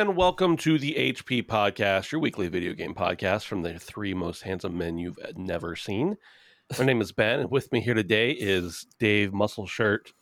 [0.00, 4.40] And welcome to the HP Podcast, your weekly video game podcast from the three most
[4.44, 6.16] handsome men you've never seen.
[6.78, 10.14] My name is Ben, and with me here today is Dave Muscle Shirt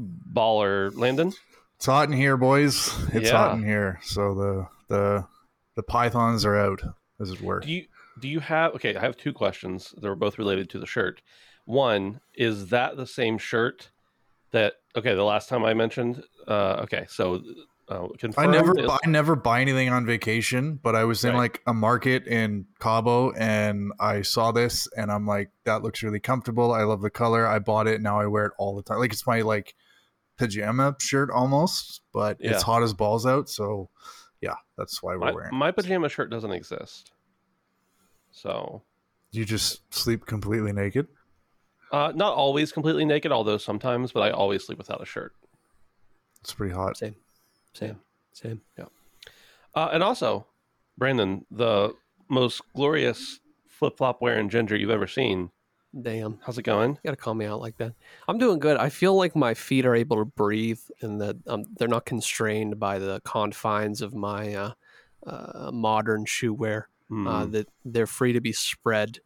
[0.00, 1.34] Baller Landon.
[1.76, 2.90] It's hot in here, boys.
[3.12, 3.36] It's Yeah.
[3.36, 4.00] hot in here.
[4.02, 5.26] So the the
[5.74, 6.80] the pythons are out,
[7.20, 7.60] as it were.
[7.60, 7.84] Do you
[8.18, 8.96] do you have okay?
[8.96, 9.94] I have two questions.
[10.00, 11.20] They're both related to the shirt.
[11.66, 13.90] One is that the same shirt
[14.52, 15.14] that okay?
[15.14, 16.24] The last time I mentioned.
[16.48, 17.42] Uh, okay, so
[17.88, 21.38] uh, I never is- I never buy anything on vacation, but I was in Right.
[21.38, 26.20] like a market in Cabo and I saw this and I'm like, that looks really
[26.20, 26.72] comfortable.
[26.72, 27.46] I love the color.
[27.46, 28.00] I bought it.
[28.00, 28.98] Now I wear it all the time.
[28.98, 29.74] Like it's my like
[30.38, 32.52] pajama shirt almost, but Yeah.
[32.52, 33.48] it's hot as balls out.
[33.50, 33.90] So
[34.40, 35.52] yeah, that's why we're my, wearing.
[35.52, 35.56] it.
[35.56, 37.12] my pajama shirt doesn't exist.
[38.32, 38.82] So
[39.30, 41.06] You just sleep completely naked.
[41.92, 45.32] Uh, not always completely naked, although sometimes, but I always sleep without a shirt.
[46.40, 46.96] It's pretty hot.
[46.96, 47.14] Same,
[47.74, 48.00] same,
[48.32, 48.60] same.
[49.74, 50.46] Uh, and also,
[50.96, 51.92] Brandon, the
[52.28, 55.50] most glorious flip flop wearing ginger you've ever seen.
[56.00, 56.90] Damn, How's it going?
[56.92, 57.92] you gotta call me out like that.
[58.26, 58.76] I'm doing good.
[58.78, 62.80] I feel like my feet are able to breathe, and that um, they're not constrained
[62.80, 64.72] by the confines of my uh,
[65.26, 66.88] uh, modern shoe wear.
[67.14, 69.20] Uh, that they're free to be spread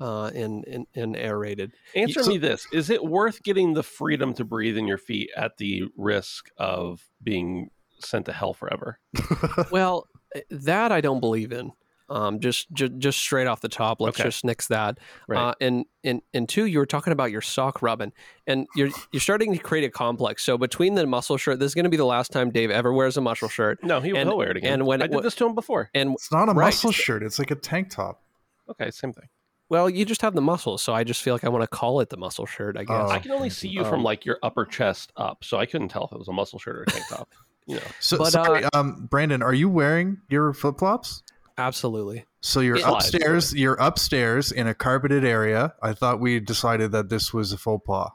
[0.00, 1.72] uh, and, and and aerated.
[1.94, 5.30] Answer so- me this: Is it worth getting the freedom to breathe in your feet
[5.36, 7.68] at the risk of being
[8.04, 8.98] sent to hell forever?
[9.70, 11.72] well, eh, that I don't believe in.
[12.10, 14.28] Um, just, just just straight off the top, let's Okay.
[14.28, 14.98] just nix that.
[15.26, 15.40] Right.
[15.40, 18.12] Uh, and and and two, you were talking about your sock rubbing,
[18.46, 20.44] and you're you're starting to create a complex.
[20.44, 22.92] So between the muscle shirt, this is going to be the last time Dave ever
[22.92, 23.82] wears a muscle shirt.
[23.82, 24.74] no, he and- will wear it again.
[24.74, 25.88] and when- I did this to him before.
[25.94, 26.66] And It's not a Right.
[26.66, 27.22] muscle shirt.
[27.22, 28.22] It's like a tank top.
[28.68, 29.28] Okay, same thing.
[29.70, 32.00] well, you just have the muscles, so I just feel like I want to call
[32.00, 32.76] it the muscle shirt.
[32.76, 33.00] I guess.
[33.02, 33.08] Oh.
[33.08, 35.88] I can only see you from Um, like your upper chest up, so I couldn't
[35.88, 37.30] tell if it was a muscle shirt or a tank top.
[37.66, 41.22] You know, So But, sorry, um, Brandon, are you wearing your flip flops?
[41.56, 42.24] Absolutely.
[42.40, 43.06] So you're It slides.
[43.06, 43.54] upstairs.
[43.54, 45.72] You're upstairs in a carpeted area.
[45.82, 48.10] I thought we decided that this was a faux pas.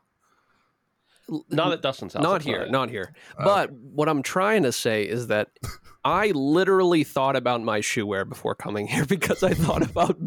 [1.32, 2.22] L- not at Dustin's house.
[2.24, 2.72] not here, it.
[2.72, 3.14] not here.
[3.38, 5.50] Uh, But what I'm trying to say is that
[6.06, 10.18] I literally thought about my shoe wear before coming here because I thought about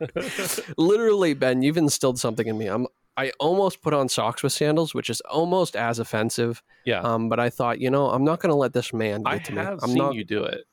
[0.76, 2.66] literally Ben, you've instilled something in me.
[2.66, 6.62] I'm I almost put on socks with sandals, which is almost as offensive.
[6.84, 7.00] Yeah.
[7.00, 9.38] Um, but I thought, you know, I'm not going to let this man get I
[9.38, 9.58] to me.
[9.58, 10.64] have I'm seen not you do it.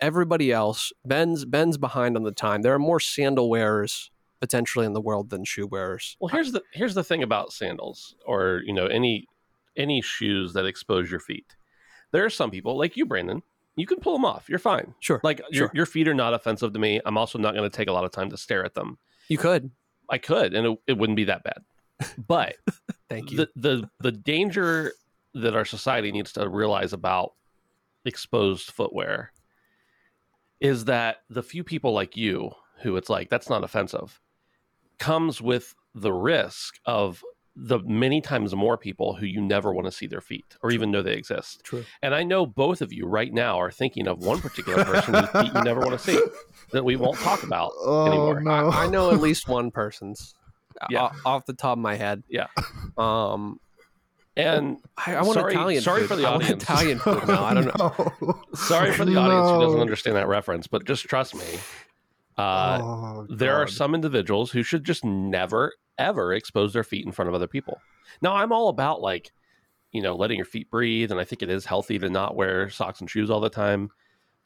[0.00, 0.92] everybody else.
[1.04, 2.62] Ben's Ben's behind on the time.
[2.62, 4.10] There are more sandal wearers
[4.40, 6.16] potentially in the world than shoe wearers.
[6.20, 9.26] Well, here's the here's the thing about sandals, or you know, any
[9.76, 11.54] any shoes that expose your feet.
[12.12, 13.42] There are some people like you, Brandon.
[13.76, 14.48] You can pull them off.
[14.48, 14.94] You're fine.
[15.00, 15.20] Sure.
[15.24, 17.00] Like your your feet are not offensive to me.
[17.04, 18.98] I'm also not going to take a lot of time to stare at them.
[19.28, 19.70] You could.
[20.10, 21.62] I could, and it, it wouldn't be that bad.
[22.26, 22.56] But
[23.08, 23.36] Thank you.
[23.38, 24.92] the the the danger
[25.34, 27.32] that our society needs to realize about
[28.04, 29.32] exposed footwear
[30.60, 32.50] is that the few people like you
[32.82, 34.20] who it's like that's not offensive
[34.98, 37.22] comes with the risk of
[37.56, 40.90] the many times more people who you never want to see their feet or even
[40.90, 41.60] know they exist.
[41.62, 41.84] True.
[42.02, 45.28] And I know both of you right now are thinking of one particular person whose
[45.30, 46.20] feet you never want to see
[46.72, 48.40] that we won't talk about Oh anymore.
[48.40, 48.70] no!
[48.70, 50.34] I know at least one person's.
[50.90, 51.10] Yeah.
[51.24, 52.22] o- off the top of my head.
[52.28, 52.46] Yeah.
[52.96, 53.58] Um,
[54.36, 55.82] And I, I want Sorry- Italian.
[55.82, 56.08] sorry food.
[56.08, 56.62] for the I want audience.
[56.64, 57.44] Italian food now.
[57.44, 57.94] I don't know.
[58.20, 58.42] know.
[58.54, 61.44] sorry for the audience who doesn't understand that reference, but just trust me.
[62.36, 67.12] Uh, Oh, there are some individuals who should just never ever expose their feet in
[67.12, 67.78] front of other people.
[68.20, 69.30] Now, I'm all about like,
[69.92, 72.68] you know, letting your feet breathe, and I think it is healthy to not wear
[72.70, 73.90] socks and shoes all the time,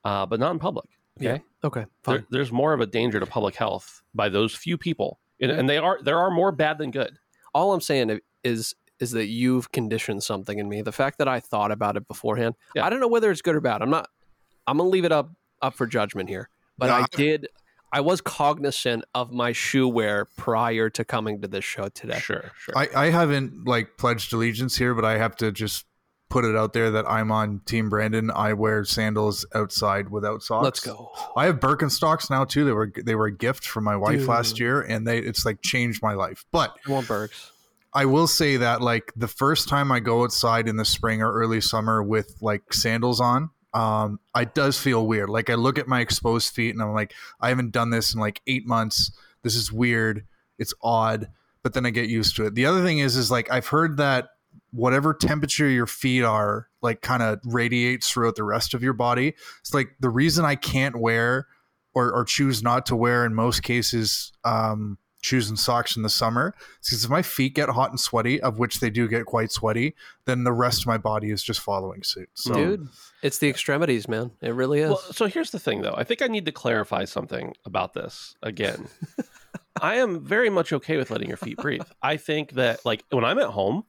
[0.04, 0.84] uh, but not in public.
[1.18, 1.38] Okay, Yeah.
[1.64, 1.86] Okay.
[2.04, 5.68] There, there's more of a danger to public health by those few people, and, and
[5.68, 7.18] they are there are more bad than good.
[7.54, 10.82] All I'm saying is is that you've conditioned something in me.
[10.82, 12.56] The fact that I thought about it beforehand.
[12.74, 12.84] Yeah.
[12.84, 13.80] I don't know whether it's good or bad.
[13.82, 14.08] I'm not.
[14.66, 15.30] I'm gonna leave it up
[15.62, 16.48] up for judgment here.
[16.76, 17.48] But Yeah, I I- did.
[17.90, 22.18] I was cognizant of my shoe wear prior to coming to this show today.
[22.18, 22.76] Sure, sure.
[22.76, 25.86] I, I haven't like pledged allegiance here, but I have to just
[26.30, 28.30] put it out there that I'm on Team Brandon.
[28.30, 30.64] I wear sandals outside without socks.
[30.64, 31.10] Let's go.
[31.36, 32.64] I have Birkenstocks now too.
[32.64, 34.28] They were they were a gift from my wife Dude.
[34.28, 36.44] last year, and they it's like changed my life.
[36.52, 37.50] But Warburgs.
[37.94, 41.32] I will say that like the first time I go outside in the spring or
[41.32, 45.30] early summer with like sandals on, um, it does feel weird.
[45.30, 48.20] Like I look at my exposed feet and I'm like, I haven't done this in
[48.20, 49.10] like eight months.
[49.42, 50.26] This is weird.
[50.58, 51.28] It's odd,
[51.62, 52.54] but then I get used to it.
[52.54, 54.28] The other thing is, is like I've heard that
[54.70, 59.34] whatever temperature your feet are, like kind of radiates throughout the rest of your body.
[59.60, 61.46] It's like the reason I can't wear
[61.94, 66.08] or, or choose not to wear in most cases um, shoes and socks in the
[66.08, 69.50] summer because if my feet get hot and sweaty, of which they do get quite
[69.50, 69.94] sweaty,
[70.26, 72.28] then the rest of my body is just following suit.
[72.34, 72.88] So, Dude,
[73.22, 74.30] it's the extremities, man.
[74.40, 74.90] It really is.
[74.90, 75.94] Well, so here's the thing, though.
[75.96, 78.88] I think I need to clarify something about this again.
[79.80, 81.82] I am very much okay with letting your feet breathe.
[82.02, 83.84] I think that, like, when I'm at home,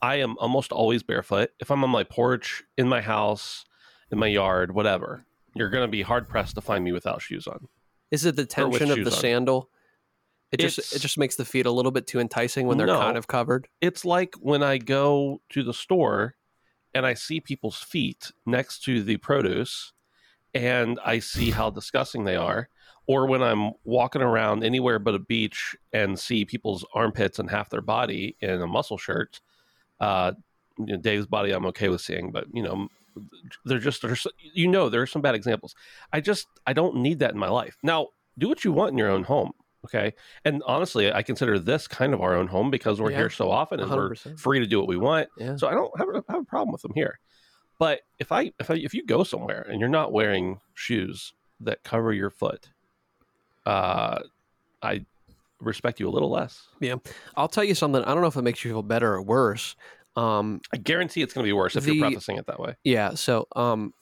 [0.00, 1.50] I am almost always barefoot.
[1.60, 3.64] If I'm on my porch, in my house,
[4.10, 5.24] in my yard, whatever,
[5.54, 7.68] you're going to be hard pressed to find me without shoes on.
[8.10, 9.10] is it the tension of the on.
[9.10, 9.70] sandal?
[10.50, 12.98] It just it just makes the feet a little bit too enticing when they're No.
[12.98, 13.68] kind of covered.
[13.82, 16.36] It's like when I go to the store
[16.94, 19.92] and I see people's feet next to the produce
[20.54, 22.70] and I see how disgusting they are.
[23.06, 27.68] Or when I'm walking around anywhere but a beach and see people's armpits and half
[27.68, 29.40] their body in a muscle shirt.
[30.00, 30.32] Uh,
[30.78, 32.88] you know, Dave's body I'm okay with seeing, but you know,
[33.64, 35.74] they're just there's you know there are some bad examples.
[36.12, 37.76] I just I don't need that in my life.
[37.82, 38.08] Now,
[38.38, 39.50] do what you want in your own home,
[39.84, 40.14] okay?
[40.44, 43.18] And honestly, I consider this kind of our own home because we're Yeah.
[43.18, 45.28] here so often and we're free to do what we want.
[45.36, 45.56] Yeah.
[45.56, 47.18] So I don't have a, have a problem with them here.
[47.80, 51.82] But if I if I if you go somewhere and you're not wearing shoes that
[51.82, 52.68] cover your foot,
[53.66, 54.20] uh,
[54.82, 55.04] I
[55.60, 56.68] respect you a little less.
[56.80, 56.96] Yeah.
[57.36, 58.02] I'll tell you something.
[58.04, 59.76] I don't know if it makes you feel better or worse.
[60.16, 62.74] Um, I guarantee it's going to be worse if The- you're prefacing it that way.
[62.84, 63.14] yeah.
[63.14, 63.92] So, um,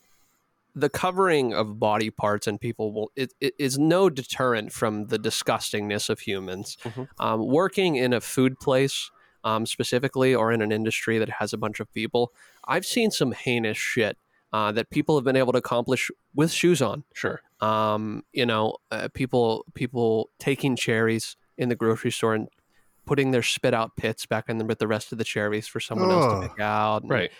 [0.74, 5.18] the covering of body parts and people will it, it is no deterrent from the
[5.18, 6.76] disgustingness of humans.
[6.84, 7.08] Mhm.
[7.18, 9.10] Um, working in a food place,
[9.42, 12.30] um, specifically, or in an industry that has a bunch of people,
[12.66, 14.18] I've seen some heinous shit
[14.52, 17.04] uh, that people have been able to accomplish with shoes on.
[17.14, 17.40] Sure.
[17.60, 22.48] um, you know, uh, people people taking cherries in the grocery store and
[23.06, 25.78] putting their spit out pits back in the, with the rest of the cherries for
[25.80, 27.02] someone else to pick out.
[27.02, 27.30] and, Right.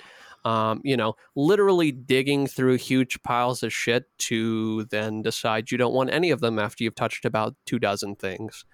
[0.45, 5.93] Um, you know, literally digging through huge piles of shit to then decide you don't
[5.93, 8.65] want any of them after you've touched about two dozen things.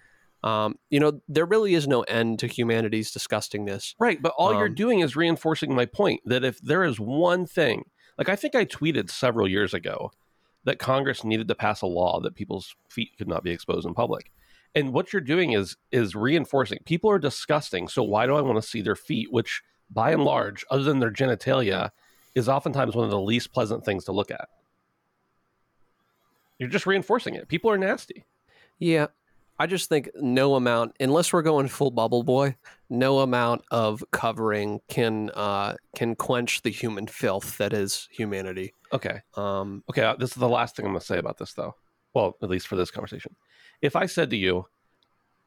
[0.45, 3.95] Um, you know, there really is no end to humanity's disgustingness.
[3.99, 7.47] Right, but all you're Um, doing is reinforcing my point that if there is one
[7.47, 7.85] thing,
[8.19, 10.11] like I think I tweeted several years ago
[10.65, 13.95] that Congress needed to pass a law that people's feet could not be exposed in
[13.95, 14.31] public.
[14.75, 18.63] And what you're doing is is reinforcing people are disgusting, so why do I want
[18.63, 21.91] to see their feet, which by and large, other than their genitalia,
[22.35, 24.49] is oftentimes one of the least pleasant things to look at.
[26.59, 27.49] You're just reinforcing it.
[27.49, 28.25] People are nasty.
[28.79, 29.09] Yeah.
[29.59, 32.57] I just think no amount, unless we're going full bubble boy,
[32.89, 38.75] no amount of covering can uh, can quench the human filth that is humanity.
[38.93, 39.21] Okay.
[39.37, 41.77] Um, Okay, uh, this is the last thing I'm going to say about this, though.
[42.15, 43.37] Well, at least for this conversation.
[43.83, 44.67] If I said to you,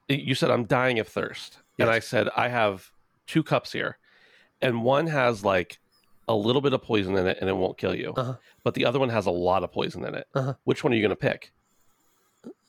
[0.07, 1.59] you said, I'm dying of thirst.
[1.79, 2.91] And I said, I have
[3.27, 3.97] two cups here,
[4.61, 5.79] and one has like
[6.27, 8.13] a little bit of poison in it and it won't kill you.
[8.15, 8.35] Uh-huh.
[8.63, 10.27] But the other one has a lot of poison in it.
[10.33, 10.53] Uh-huh.
[10.63, 11.51] Which one are you going to pick?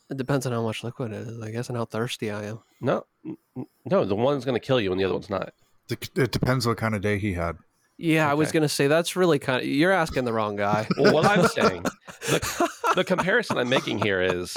[0.09, 2.61] it depends on how much liquid it is, I guess, and how thirsty I am.
[2.81, 5.53] No, n- n- no, the one's going to kill you and the other one's not.
[5.89, 7.57] It it depends what kind of day he had.
[7.99, 10.87] Yeah, I was gonna say that's really kind of you're asking the wrong guy.
[10.99, 11.83] Well, what I'm saying,
[12.29, 14.57] the, the comparison I'm making here is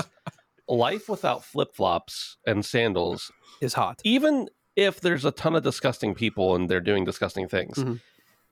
[0.69, 3.99] life without flip flops and sandals is hot.
[4.05, 7.99] even if there's a ton of disgusting people and they're doing disgusting things, Mhm.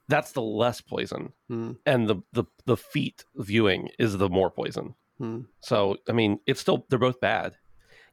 [0.10, 4.96] that's the less poison, Hmm, and the, the the feet viewing is the more poison.
[5.20, 5.42] hmm.
[5.62, 7.56] So I mean, it's still they're both bad,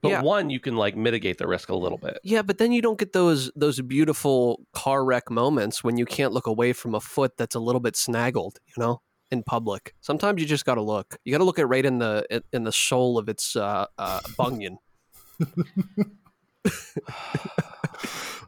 [0.02, 0.22] but Yeah.
[0.22, 2.18] one you can like mitigate the risk a little bit.
[2.22, 6.32] Yeah, but then you don't get those those beautiful car wreck moments when you can't
[6.32, 9.00] look away from a foot that's a little bit snaggled, you know,
[9.34, 9.94] in public.
[10.00, 11.16] Sometimes you just got to look.
[11.24, 14.20] You got to look it right in the in the sole of its uh, uh,
[14.38, 14.78] bunion.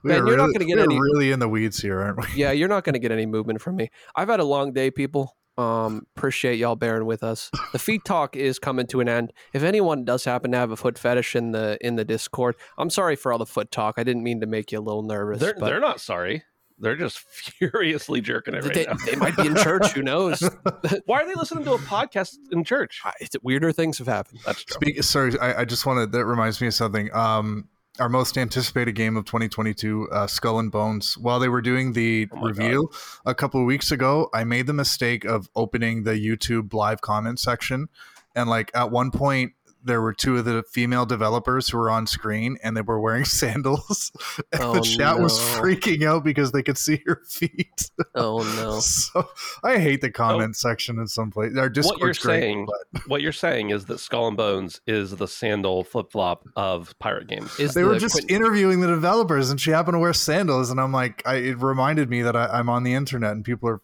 [0.02, 2.18] We Ben, are you're not really, gonna get any- really in the weeds here, aren't
[2.18, 2.24] we?
[2.40, 3.90] Yeah, you're not going to get any movement from me.
[4.14, 5.36] I've had a long day, people.
[5.58, 7.50] Um, appreciate y'all bearing with us.
[7.72, 9.32] The feet talk is coming to an end.
[9.52, 12.90] If anyone does happen to have a foot fetish in the in the Discord, I'm
[12.90, 13.94] sorry for all the foot talk.
[13.96, 15.40] I didn't mean to make you a little nervous.
[15.40, 16.44] They're but they're not sorry.
[16.78, 17.18] They're just
[17.58, 18.94] furiously jerking it right they, now.
[19.06, 19.92] they might be in church.
[19.92, 20.40] Who knows?
[21.06, 23.00] Why are they listening to a podcast in church?
[23.04, 24.40] I- it's, weirder things have happened.
[24.44, 24.74] That's true.
[24.74, 27.12] Speak, sorry, I, I just wanted that reminds me of something.
[27.14, 27.68] Um,
[27.98, 31.16] our most anticipated game of 2022, uh, Skull and Bones.
[31.16, 32.90] While they were doing the Oh my review
[33.24, 37.40] a couple of weeks ago, I made the mistake of opening the YouTube live comment
[37.40, 37.88] section,
[38.34, 39.52] and like at one point,
[39.86, 43.24] there were two of the female developers who were on screen and they were wearing
[43.24, 44.12] sandals.
[44.52, 47.90] And Oh, the chat was freaking out because they could see her feet.
[48.14, 48.80] Oh no.
[48.80, 49.28] so
[49.62, 50.12] I hate the oh.
[50.12, 51.56] comment section in some place.
[51.56, 55.10] Our what you're great, saying, but what you're saying is that Skull and Bones is
[55.10, 57.58] the sandal flip flop of pirate games.
[57.58, 60.80] Is they were just Quentin- interviewing the developers and she happened to wear sandals and
[60.80, 63.82] I'm like, I, it reminded me that I, I'm on the internet and people are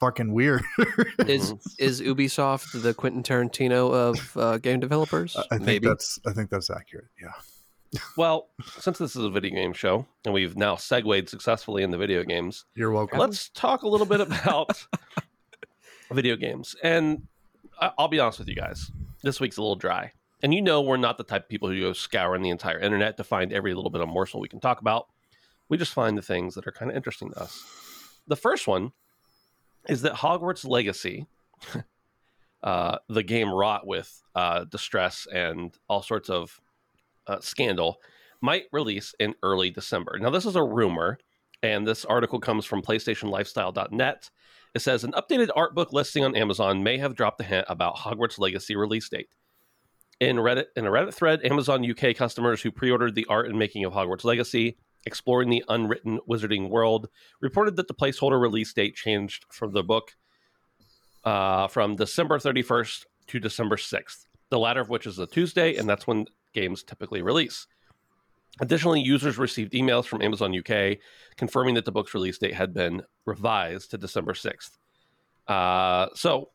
[0.00, 0.62] fucking weird.
[1.20, 5.36] is is Ubisoft the Quentin Tarantino of uh, game developers?
[5.50, 5.88] I think Maybe.
[5.88, 7.06] that's I think that's accurate.
[7.20, 7.32] Yeah.
[8.16, 8.48] well,
[8.78, 12.64] since this is a video game show and we've now segued successfully into video games,
[12.74, 13.18] You're welcome.
[13.18, 14.84] let's talk a little bit about
[16.12, 16.74] video games.
[16.82, 17.26] And
[17.80, 18.90] I- I'll be honest with you guys,
[19.22, 20.12] this week's a little dry.
[20.42, 23.16] And you know, we're not the type of people who go scouring the entire internet
[23.16, 25.06] to find every little bit of morsel we can talk about.
[25.68, 27.64] We just find the things that are kind of interesting to us.
[28.26, 28.92] The first one
[29.88, 31.26] is that Hogwarts Legacy,
[32.62, 36.60] uh, the game wrought with uh, distress and all sorts of
[37.26, 37.98] uh, scandal,
[38.40, 40.18] might release in early December.
[40.18, 41.18] Now, this is a rumor,
[41.62, 44.30] and this article comes from PlayStationLifestyle.net.
[44.74, 47.96] It says an updated art book listing on Amazon may have dropped a hint about
[47.96, 49.28] Hogwarts Legacy release date.
[50.20, 53.84] In Reddit, in a Reddit thread, Amazon UK customers who pre-ordered the art and making
[53.84, 57.08] of Hogwarts Legacy, exploring the unwritten wizarding world,
[57.40, 60.16] reported that the placeholder release date changed from the book
[61.24, 65.88] uh, from December 31st to December 6th, the latter of which is a Tuesday, and
[65.88, 67.66] that's when games typically release.
[68.60, 70.98] Additionally, users received emails from Amazon UK
[71.36, 74.78] confirming that the book's release date had been revised to December 6th.
[75.46, 76.50] Uh, so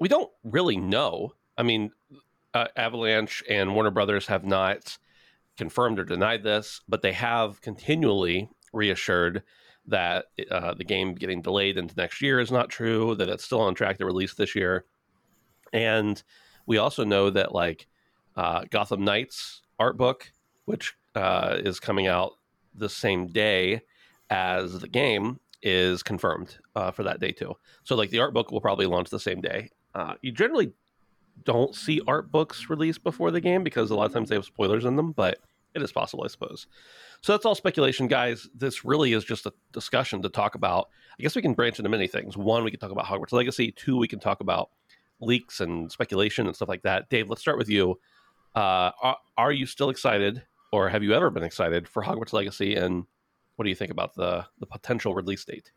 [0.00, 1.34] we don't really know.
[1.58, 1.90] I mean,
[2.54, 4.96] uh, Avalanche and Warner Brothers have not
[5.56, 9.42] confirmed or denied this, but they have continually reassured
[9.86, 13.60] that uh, the game getting delayed into next year is not true, that it's still
[13.60, 14.84] on track to release this year.
[15.72, 16.22] And
[16.66, 17.86] we also know that, like,
[18.36, 20.32] uh, Gotham Knights art book,
[20.64, 22.32] which uh, is coming out
[22.74, 23.82] the same day
[24.30, 27.54] as the game, is confirmed uh, for that day too.
[27.84, 29.70] So, like, the art book will probably launch the same day.
[29.94, 30.72] Uh, you generally
[31.44, 34.44] don't see art books released before the game because a lot of times they have
[34.44, 35.38] spoilers in them, but
[35.74, 36.66] it is possible, I suppose.
[37.20, 38.48] So that's all speculation, guys.
[38.54, 40.88] This really is just a discussion to talk about.
[41.18, 42.36] I guess we can branch into many things.
[42.36, 43.72] One, we can talk about Hogwarts Legacy.
[43.72, 44.70] Two, we can talk about
[45.20, 47.08] leaks and speculation and stuff like that.
[47.08, 47.98] Dave, let's start with you.
[48.54, 52.76] Uh, are, are you still excited, or have you ever been excited for Hogwarts Legacy?
[52.76, 53.04] And
[53.56, 55.72] what do you think about the the potential release date?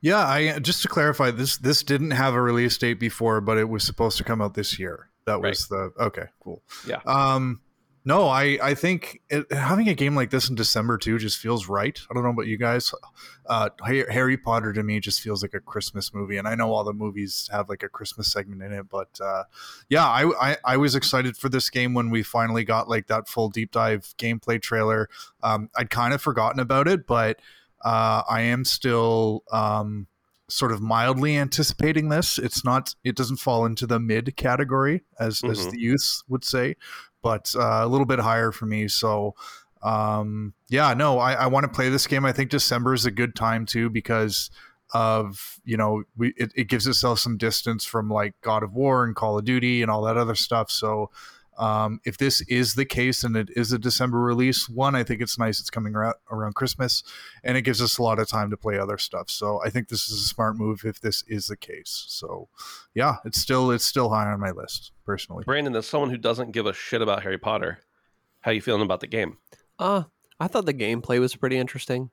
[0.00, 3.68] Yeah, I just to clarify this this didn't have a release date before, but it
[3.68, 5.08] was supposed to come out this year.
[5.26, 6.62] That was the okay, cool.
[6.86, 7.00] Yeah.
[7.04, 7.60] Um
[8.04, 11.68] no, I I think it, having a game like this in December too just feels
[11.68, 12.00] right.
[12.08, 12.94] I don't know about you guys.
[13.44, 16.84] Uh Harry Potter to me just feels like a Christmas movie and I know all
[16.84, 19.44] the movies have like a Christmas segment in it, but uh
[19.88, 23.28] yeah, I I, I was excited for this game when we finally got like that
[23.28, 25.08] full deep dive gameplay trailer.
[25.42, 27.40] Um I'd kind of forgotten about it, but
[27.84, 30.06] uh, I am still um,
[30.48, 32.38] sort of mildly anticipating this.
[32.38, 32.94] It's not.
[33.04, 35.70] It doesn't fall into the mid category as as Mhm.
[35.70, 36.76] the youth would say,
[37.22, 38.88] but uh, a little bit higher for me.
[38.88, 39.34] So.
[39.80, 42.24] Um, yeah, no, I, I want to play this game.
[42.24, 44.50] I think December is a good time too because
[44.92, 49.04] of you know we it, it gives itself some distance from like God of War
[49.04, 50.68] and Call of Duty and all that other stuff.
[50.72, 51.10] So
[51.58, 55.20] um, if this is the case and it is a December release, one, I think
[55.20, 57.02] it's nice it's coming around, around Christmas
[57.42, 59.28] and it gives us a lot of time to play other stuff.
[59.28, 62.04] So I think this is a smart move if this is the case.
[62.08, 62.48] So
[62.94, 65.44] yeah, it's still it's still high on my list personally.
[65.44, 67.80] Brandon, as someone who doesn't give a shit about Harry Potter,
[68.40, 69.38] how you feeling about the game?
[69.78, 70.04] Uh,
[70.40, 72.10] I thought the gameplay was pretty interesting.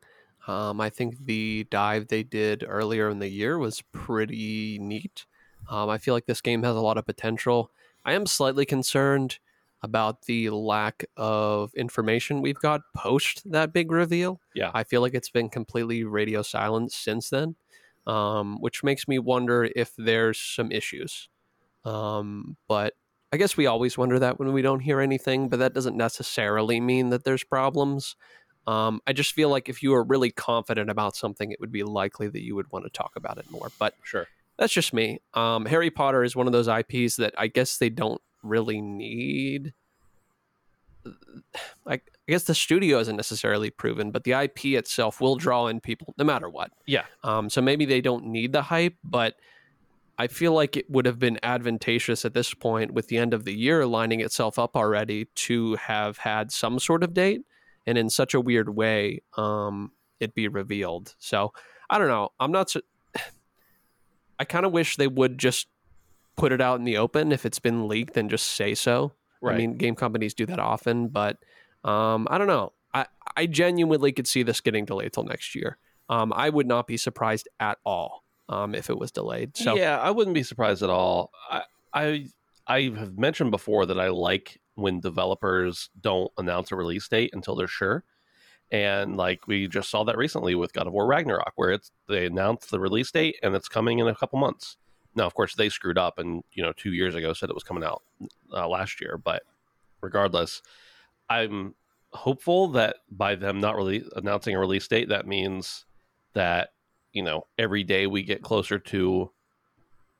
[0.48, 5.26] Um, I think the dive they did earlier in the year was pretty neat.
[5.70, 7.72] Um, I feel like this game has a lot of potential.
[8.06, 9.40] I am slightly concerned
[9.82, 14.40] about the lack of information we've got post that big reveal.
[14.56, 14.72] Yeah.
[14.74, 17.56] I feel like it's been completely radio silent since then,
[18.08, 21.30] um, which makes me wonder if there's some issues.
[21.84, 22.94] Um, but
[23.32, 26.80] I guess we always wonder that when we don't hear anything, but that doesn't necessarily
[26.80, 28.16] mean that there's problems.
[28.68, 31.84] Um, I just feel like if you were really confident about something, it would be
[31.84, 33.72] likely that you would want to talk about it more.
[33.78, 34.28] But Sure.
[34.58, 35.20] That's just me.
[35.34, 39.74] Um, Harry Potter is one of those IPs that I guess they don't really need.
[41.86, 45.80] I, I guess the studio isn't necessarily proven, but the IP itself will draw in
[45.80, 46.72] people no matter what.
[46.86, 47.04] Yeah.
[47.24, 49.36] Um, so maybe they don't need the hype, but
[50.18, 53.44] I feel like it would have been advantageous at this point with the end of
[53.44, 57.42] the year lining itself up already to have had some sort of date
[57.86, 61.14] and in such a weird way um, it be revealed.
[61.20, 61.54] So
[61.90, 62.30] I don't know.
[62.40, 62.82] I'm not so.
[64.40, 65.68] I kind of wish they would just
[66.36, 69.14] put it out in the open if it's been leaked and just say so
[69.54, 71.38] I mean, game companies do that often, but
[71.84, 72.74] um, I don't know.
[72.94, 75.78] I, I genuinely could see this getting delayed till next year.
[76.10, 79.58] Um, I would not be surprised at all um, if it was delayed.
[79.58, 81.32] So yeah, I wouldn't be surprised at all.
[81.50, 81.62] I,
[81.94, 82.28] I
[82.68, 87.56] I have mentioned before that I like when developers don't announce a release date until
[87.56, 88.04] they're sure.
[88.76, 92.26] And like we just saw that recently with God of War Ragnarok, where it's they
[92.26, 94.76] announced the release date and it's coming in a couple months.
[95.16, 97.64] Now, of course, they screwed up and you know two years ago said it was
[97.64, 98.04] coming out
[98.52, 99.18] uh, last year.
[99.18, 99.44] But
[100.02, 100.62] regardless,
[101.30, 101.76] I'm
[102.12, 105.86] hopeful that by them not really announcing a release date, that means
[106.34, 106.72] that
[107.14, 109.32] you know every day we get closer to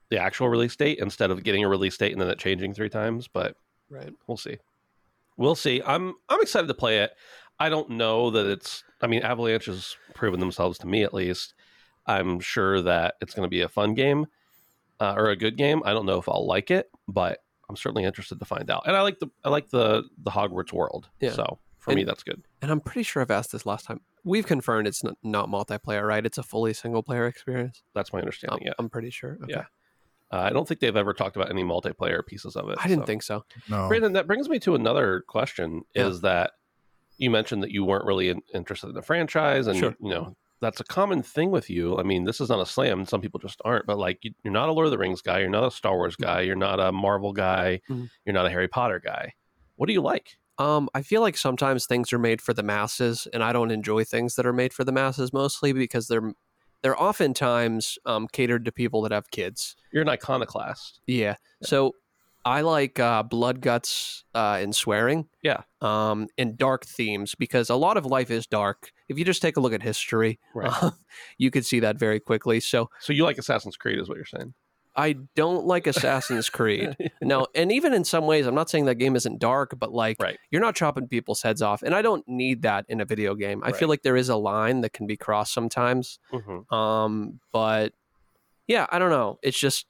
[0.08, 2.88] the actual release date instead of getting a release date and then it changing three
[2.88, 3.28] times.
[3.28, 3.56] But
[3.90, 4.14] right.
[4.26, 4.56] we'll see.
[5.36, 5.82] We'll see.
[5.84, 7.10] I'm I'm excited to play it.
[7.58, 8.84] I don't know that it's.
[9.02, 11.54] I mean, Avalanche has proven themselves to me at least.
[12.06, 14.26] I'm sure that it's going to be a fun game
[15.00, 15.82] uh, or a good game.
[15.84, 18.84] I don't know if I'll like it, but I'm certainly interested to find out.
[18.86, 21.08] And I like the I like the the Hogwarts world.
[21.20, 21.32] Yeah.
[21.32, 22.42] So for me, that's good.
[22.62, 24.00] And I'm pretty sure I've asked this last time.
[24.24, 26.24] We've confirmed it's not, not multiplayer, right?
[26.26, 27.82] It's a fully single player experience.
[27.94, 28.60] That's my Um, understanding.
[28.66, 28.72] yeah.
[28.78, 29.38] I'm pretty sure.
[29.44, 29.52] Okay.
[29.52, 29.64] Yeah.
[30.32, 32.78] Uh, I don't think they've ever talked about any multiplayer pieces of it.
[32.82, 33.06] I didn't so.
[33.06, 33.44] think so.
[33.68, 33.86] No.
[33.86, 36.08] Brandon, that brings me to another question: Yeah.
[36.08, 36.52] Is that
[37.18, 39.96] you mentioned that you weren't really in, interested in the franchise, and Sure.
[40.00, 41.98] you know that's a common thing with you.
[41.98, 43.86] I mean, this is not a slam; some people just aren't.
[43.86, 45.94] But like, you, you're not a Lord of the Rings guy, you're not a Star
[45.96, 48.08] Wars guy, you're not a Marvel guy, Mhm.
[48.24, 49.32] you're not a Harry Potter guy.
[49.76, 50.36] What do you like?
[50.58, 54.04] Um, I feel like sometimes things are made for the masses, and I don't enjoy
[54.04, 56.32] things that are made for the masses mostly because they're
[56.82, 59.76] they're oftentimes um, catered to people that have kids.
[59.92, 61.00] You're an iconoclast.
[61.06, 61.36] Yeah.
[61.62, 61.92] So
[62.46, 65.26] I like uh, blood, guts, uh, and swearing.
[65.42, 65.62] Yeah.
[65.80, 68.92] Um, and dark themes because a lot of life is dark.
[69.08, 70.92] If you just take a look at history, Right.
[71.38, 72.60] you could see that very quickly.
[72.60, 74.54] So So you like Assassin's Creed, is what you're saying?
[74.98, 76.96] I don't like Assassin's Creed.
[77.20, 80.16] No, and even in some ways, I'm not saying that game isn't dark, but like
[80.22, 80.38] Right.
[80.50, 83.60] you're not chopping people's heads off, and I don't need that in a video game.
[83.64, 86.18] I feel like there is a line that can be crossed sometimes.
[86.30, 87.92] hmm Um, but
[88.68, 89.38] yeah, I don't know.
[89.42, 89.86] It's just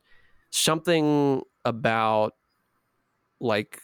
[0.50, 2.32] something about
[3.40, 3.80] like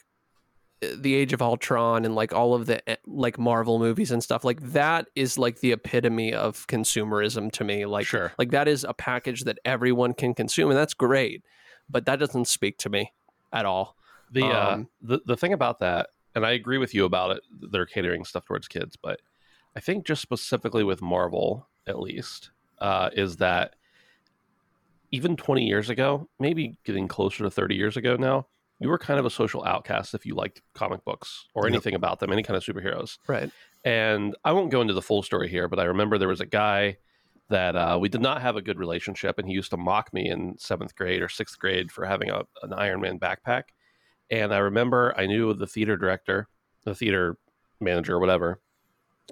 [0.82, 4.22] uh, the Age of Ultron and like all of the eh, like Marvel movies and
[4.22, 7.86] stuff like that is like the epitome of consumerism to me.
[7.86, 8.32] Like sure.
[8.38, 11.44] like that is a package that everyone can consume, and that's great.
[11.88, 13.12] But that doesn't speak to me
[13.52, 13.96] at all.
[14.30, 17.42] The uh, Um, the the thing about that, and I agree with you about it.
[17.70, 19.20] They're catering stuff towards kids, but
[19.76, 23.74] I think just specifically with Marvel, at least, uh, is that
[25.10, 28.46] even 20 years ago, maybe getting closer to 30 years ago now,
[28.82, 31.72] you were kind of a social outcast if you liked comic books or Yep.
[31.72, 33.18] anything about them, any kind of superheroes.
[33.26, 33.50] Right.
[33.84, 36.46] And I won't go into the full story here, but I remember there was a
[36.46, 36.98] guy
[37.48, 40.28] that uh, we did not have a good relationship, and he used to mock me
[40.28, 43.64] in seventh grade or sixth grade for having a, an Iron Man backpack.
[44.30, 46.48] And I remember I knew the theater director,
[46.84, 47.36] the theater
[47.80, 48.60] manager, or whatever.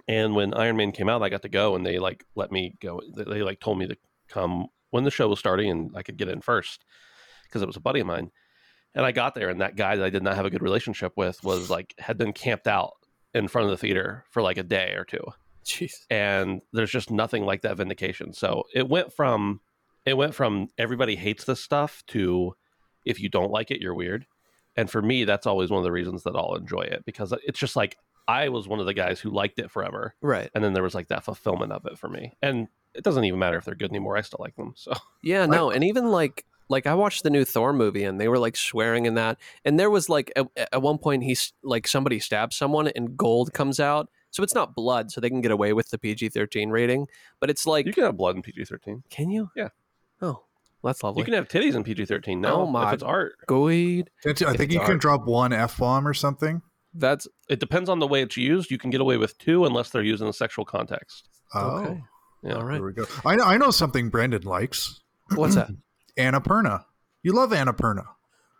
[0.06, 2.76] And when Iron Man came out, I got to go, and they like let me
[2.80, 3.00] go.
[3.14, 3.96] They, they like told me to
[4.28, 6.84] come when the show was starting, and I could get in first
[7.44, 8.30] because it was a buddy of mine.
[8.94, 11.12] And I got there, and that guy that I did not have a good relationship
[11.16, 12.94] with was like had been camped out
[13.34, 15.24] in front of the theater for like a day or two.
[15.64, 15.92] Jeez.
[16.10, 18.32] and there's just nothing like that vindication.
[18.32, 19.60] So it went from
[20.06, 22.56] it went from everybody hates this stuff to
[23.04, 24.26] if you don't like it you're weird.
[24.76, 27.58] And for me that's always one of the reasons that i'll enjoy it because it's
[27.58, 30.14] just like i was one of the guys who liked it forever.
[30.22, 30.50] Right.
[30.54, 32.32] and then there was like that fulfillment of it for me.
[32.42, 34.16] And it doesn't even matter if they're good anymore.
[34.16, 34.92] I still like them so.
[35.22, 38.38] Yeah, no, and even like like I watched the new Thor movie and they were
[38.38, 42.18] like swearing in that, and there was like at, at one point he's like somebody
[42.18, 45.72] stabs someone and gold comes out, so it's not blood, so they can get away
[45.74, 47.06] with the PG thirteen rating,
[47.40, 49.50] but it's like you can have blood in pg-13 can you?
[49.54, 49.68] Yeah.
[50.22, 50.44] Oh,
[50.82, 51.20] that's lovely.
[51.20, 54.08] you can have titties in pg-13 no Oh my if it's art Good.
[54.24, 56.62] I think it's you can drop one f bomb or something.
[56.94, 59.90] That's it depends on the way it's used you can get away with two unless
[59.90, 62.00] they're used in a sexual context Oh, okay.
[62.44, 62.54] Yeah.
[62.54, 62.74] All right.
[62.74, 63.04] there we go.
[63.24, 65.00] I know, I know something Brandon likes.
[65.34, 65.70] What's that?
[66.16, 66.84] Annapurna.
[67.22, 68.04] You love Annapurna.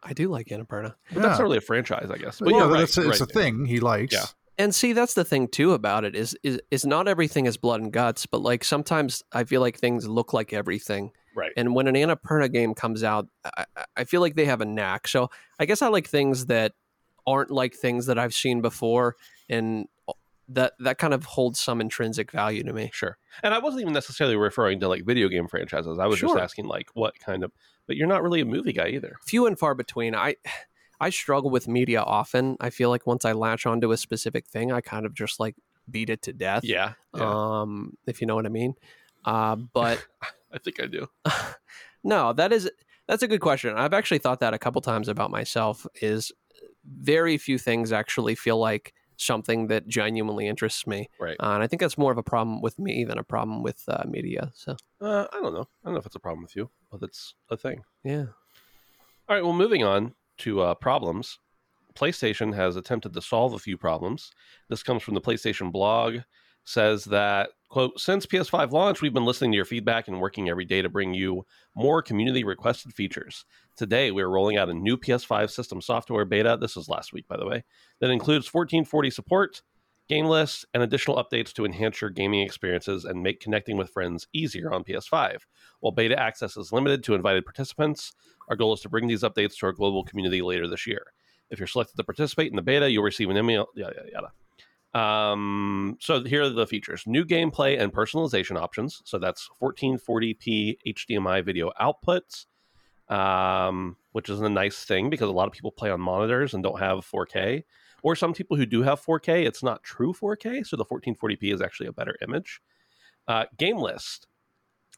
[0.02, 0.94] I do like Annapurna.
[1.12, 3.20] but that's not really a franchise i guess but Well, yeah right, that's it's right.
[3.20, 4.14] a thing he likes.
[4.14, 4.24] Yeah.
[4.58, 7.80] And see, that's the thing too about it is is is not everything is blood
[7.80, 11.12] and guts, but like sometimes I feel like things look like everything.
[11.34, 14.60] right And when an Annapurna game comes out, I, I- I feel like they have
[14.60, 15.08] a knack.
[15.08, 16.72] So I guess I like things that
[17.26, 19.16] aren't like things that I've seen before,
[19.48, 19.86] and
[20.52, 22.90] that that kind of holds some intrinsic value to me.
[22.92, 23.16] Sure.
[23.42, 25.98] And I wasn't even necessarily referring to like video game franchises.
[25.98, 26.30] I was Sure.
[26.30, 27.52] just asking like what kind of
[27.86, 29.16] but you're not really a movie guy either.
[29.26, 30.14] Few and far between.
[30.14, 30.36] I
[31.00, 32.56] I struggle with media often.
[32.60, 35.56] I feel like once I latch onto a specific thing, I kind of just like
[35.90, 36.62] beat it to death.
[36.64, 36.92] Yeah.
[37.16, 37.60] yeah.
[37.62, 38.74] Um, if you know what I mean.
[39.24, 40.06] Uh, but
[40.52, 41.08] I think I do.
[42.04, 42.70] no, that is
[43.08, 43.76] that's a good question.
[43.76, 45.86] I've actually thought that a couple times about myself.
[46.02, 46.32] Is
[46.84, 51.08] very few things actually feel like something that genuinely interests me.
[51.18, 51.36] Right.
[51.40, 53.82] Uh, and I think that's more of a problem with me than a problem with
[53.88, 54.50] uh, media.
[54.54, 55.68] So Uh, I don't know.
[55.82, 57.82] I don't know if it's a problem with you, but it's a thing.
[58.04, 58.26] yeah,
[59.28, 59.44] All right.
[59.44, 61.38] Well, moving on to uh, problems.
[61.94, 64.30] PlayStation has attempted to solve a few problems.
[64.68, 66.18] This comes from the PlayStation blog.
[66.64, 70.64] Says that quote since PS5 launch, we've been listening to your feedback and working every
[70.66, 73.44] day to bring you more community requested features.
[73.80, 76.58] Today, we're rolling out a new PS5 system software beta.
[76.60, 77.64] This was last week, by the way,
[78.00, 79.62] that includes 1440 support,
[80.06, 84.26] game lists, and additional updates to enhance your gaming experiences and make connecting with friends
[84.34, 85.38] easier on PS5.
[85.80, 88.12] While beta access is limited to invited participants,
[88.50, 91.06] our goal is to bring these updates to our global community later this year.
[91.48, 93.68] If you're selected to participate in the beta, you'll receive an email.
[93.74, 94.10] Yada yada
[94.92, 95.02] yada.
[95.02, 99.00] Um, so here are the features: new gameplay and personalization options.
[99.06, 102.44] So that's 1440p HDMI video outputs,
[103.10, 106.62] um, which is a nice thing because a lot of people play on monitors and
[106.62, 107.64] don't have 4K.
[108.02, 111.60] Or some people who do have 4K, it's not true 4K, so the 1440p is
[111.60, 112.62] actually a better image.
[113.28, 114.26] Uh, game list.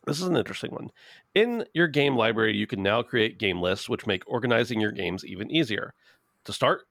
[0.06, 0.90] This is an interesting one.
[1.34, 5.24] In your game library, you can now create game lists, which make organizing your games
[5.24, 5.94] even easier.
[6.44, 6.82] To start,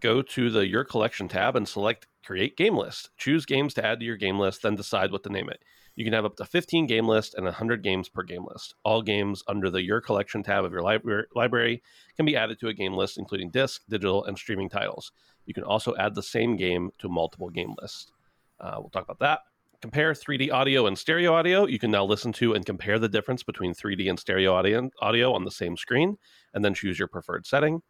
[0.00, 3.10] go to the Your Collection tab and select Create Game List.
[3.16, 5.62] Choose games to add to your game list, then decide what to name it.
[6.00, 8.74] You can have up to 15 game lists and 100 games per game list.
[8.84, 11.82] All games under the Your Collection tab of your libra- library
[12.16, 15.12] can be added to a game list, including disc, digital, and streaming titles.
[15.44, 18.12] You can also add the same game to multiple game lists.
[18.58, 19.40] Uh, we'll talk about that.
[19.82, 21.66] Compare 3D audio and stereo audio.
[21.66, 25.44] You can now listen to and compare the difference between 3D and stereo audio on
[25.44, 26.16] the same screen,
[26.54, 27.82] and then choose your preferred setting.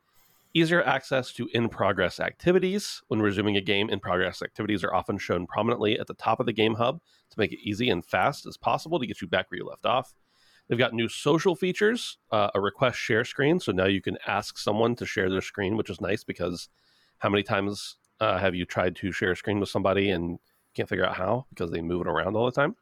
[0.53, 3.03] Easier access to in progress activities.
[3.07, 6.47] When resuming a game, in progress activities are often shown prominently at the top of
[6.47, 9.49] the game hub to make it easy and fast as possible to get you back
[9.51, 10.13] where you left off.
[10.69, 13.61] They've got new social features, uh, a request share screen.
[13.61, 16.69] So now you can ask someone to share their screen, which is nice because
[17.19, 20.39] how many times uh, have you tried to share a screen with somebody and
[20.75, 22.75] can't figure out how because they move it around all the time?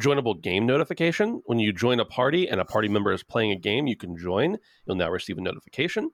[0.00, 1.42] Joinable game notification.
[1.44, 4.16] When you join a party and a party member is playing a game, you can
[4.16, 4.58] join.
[4.86, 6.10] You'll now receive a notification.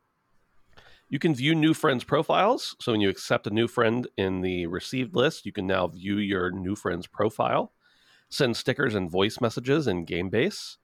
[1.11, 2.77] You can view new friends' profiles.
[2.81, 6.19] So when you accept a new friend in the received list, you can now view
[6.19, 7.73] your new friend's profile.
[8.29, 10.77] Send stickers and voice messages in GameBase,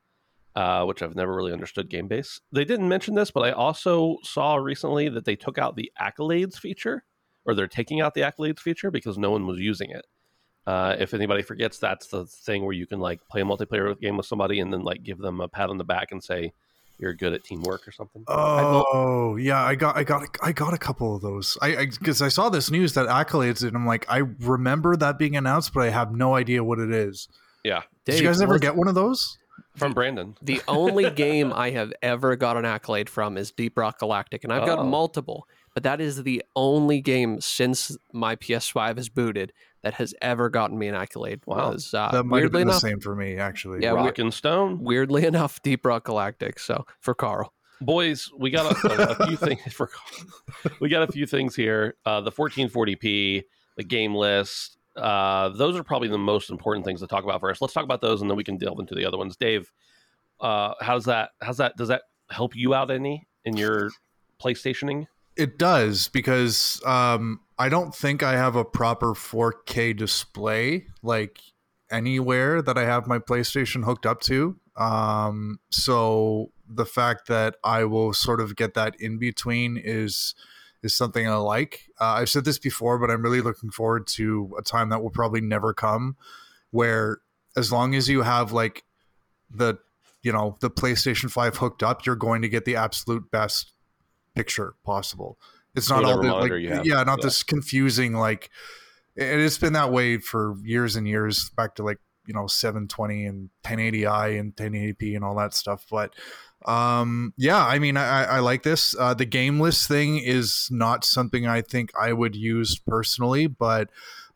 [0.57, 2.41] uh, which I've never really understood GameBase.
[2.51, 6.59] They didn't mention this, but I also saw recently that they took out the accolades
[6.59, 7.05] feature,
[7.45, 10.07] or they're taking out the accolades feature because no one was using it.
[10.67, 14.17] Uh, if anybody forgets, that's the thing where you can like play a multiplayer game
[14.17, 16.53] with somebody and then like give them a pat on the back and say
[16.99, 18.25] you're good at teamwork or something.
[18.29, 21.57] Oh yeah, I got I got I got a couple of those.
[21.61, 25.37] I because I, saw this news that accolades and I'm like I remember that being
[25.37, 27.29] announced, but I have no idea what it is.
[27.65, 29.39] Yeah, Did you guys ever get one of those?
[29.75, 30.37] from Brandon.
[30.41, 34.53] The only game I have ever got an accolade from is Deep Rock Galactic, and
[34.53, 34.85] I've got Oh.
[34.85, 39.53] multiple, but that is the only game since my PS5 is booted
[39.87, 41.41] that has ever gotten me an accolade.
[41.47, 41.71] Wow.
[41.71, 43.83] Was, uh, That might have weirdly been the same for me actually.
[43.83, 44.83] Yeah, Rock and Stone.
[44.83, 46.59] weirdly enough, Deep Rock Galactic.
[46.59, 49.89] So for Karl, boys we got a, a few things for
[50.81, 53.45] we got a few things here uh, the 1440p
[53.77, 57.61] the game list uh, those are probably the most important things to talk about first
[57.61, 59.71] let's talk about those and then we can delve into the other ones dave
[60.41, 63.91] uh, how's that how's that does that help you out any in your
[64.43, 71.41] playstationing It does because um, I don't think I have a proper 4K display like
[71.91, 74.57] anywhere that I have my PlayStation hooked up to.
[74.77, 80.35] Um, so the fact that I will sort of get that in between is
[80.83, 81.89] is something I like.
[82.01, 85.11] Uh, I've said this before, but I'm really looking forward to a time that will
[85.11, 86.17] probably never come,
[86.71, 87.19] where
[87.57, 88.85] as long as you have like
[89.51, 89.79] the
[90.23, 93.73] you know the PlayStation 5 hooked up, you're going to get the absolute best
[94.35, 95.39] picture possible.
[95.77, 96.53] It's not all the, like
[96.85, 97.25] yeah, not Yeah.
[97.25, 98.51] this confusing like
[99.17, 103.25] and it's been that way for years and years back to like you know 720
[103.27, 106.13] and 1080i and 1080p and all that stuff but
[106.65, 111.05] um yeah i mean i i like this uh the game list thing is not
[111.05, 113.91] something i think i would use personally but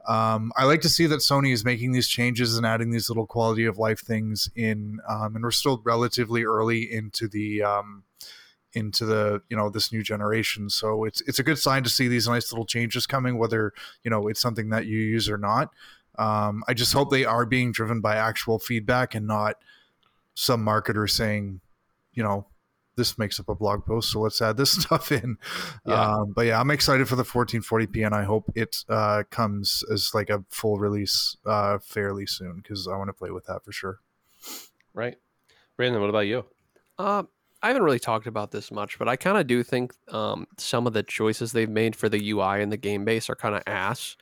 [0.08, 3.26] um, I like to see that Sony is making these changes and adding these little
[3.26, 8.04] quality of life things in, um, and we're still relatively early into the um,
[8.74, 10.70] into the you know this new generation.
[10.70, 13.72] So it's it's a good sign to see these nice little changes coming, whether
[14.04, 15.70] you know it's something that you use or not.
[16.18, 19.56] Um, I just hope they are being driven by actual feedback and not
[20.34, 21.60] some marketer saying,
[22.12, 22.46] you know,
[22.96, 25.38] this makes up a blog post, so let's add this stuff in.
[25.86, 25.94] Yeah.
[25.94, 30.12] Um, but yeah, I'm excited for the 1440p, and I hope it uh, comes as
[30.12, 33.72] like a full release uh, fairly soon because I want to play with that for
[33.72, 34.00] sure.
[34.94, 35.16] right
[35.76, 36.44] brandon what about you
[36.98, 37.22] uh,
[37.62, 40.86] I haven't really talked about this much, but I kind of do think um, some
[40.86, 43.62] of the choices they've made for the UI and the game base are kind of
[43.66, 44.16] ass.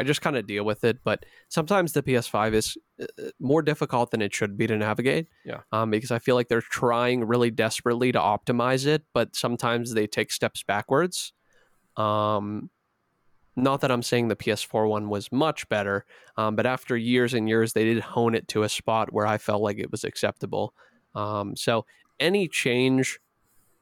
[0.00, 3.06] I just kind of deal with it, but sometimes the PS5 is uh,
[3.40, 5.26] more difficult than it should be to navigate.
[5.44, 5.60] Yeah.
[5.72, 10.06] Um, because I feel like they're trying really desperately to optimize it, but sometimes they
[10.06, 11.32] take steps backwards.
[11.96, 12.70] Um,
[13.56, 16.04] not that I'm saying the PS4 one was much better,
[16.36, 19.36] um, but after years and years, they did hone it to a spot where I
[19.36, 20.74] felt like it was acceptable.
[21.14, 21.84] Um, so
[22.20, 23.20] any change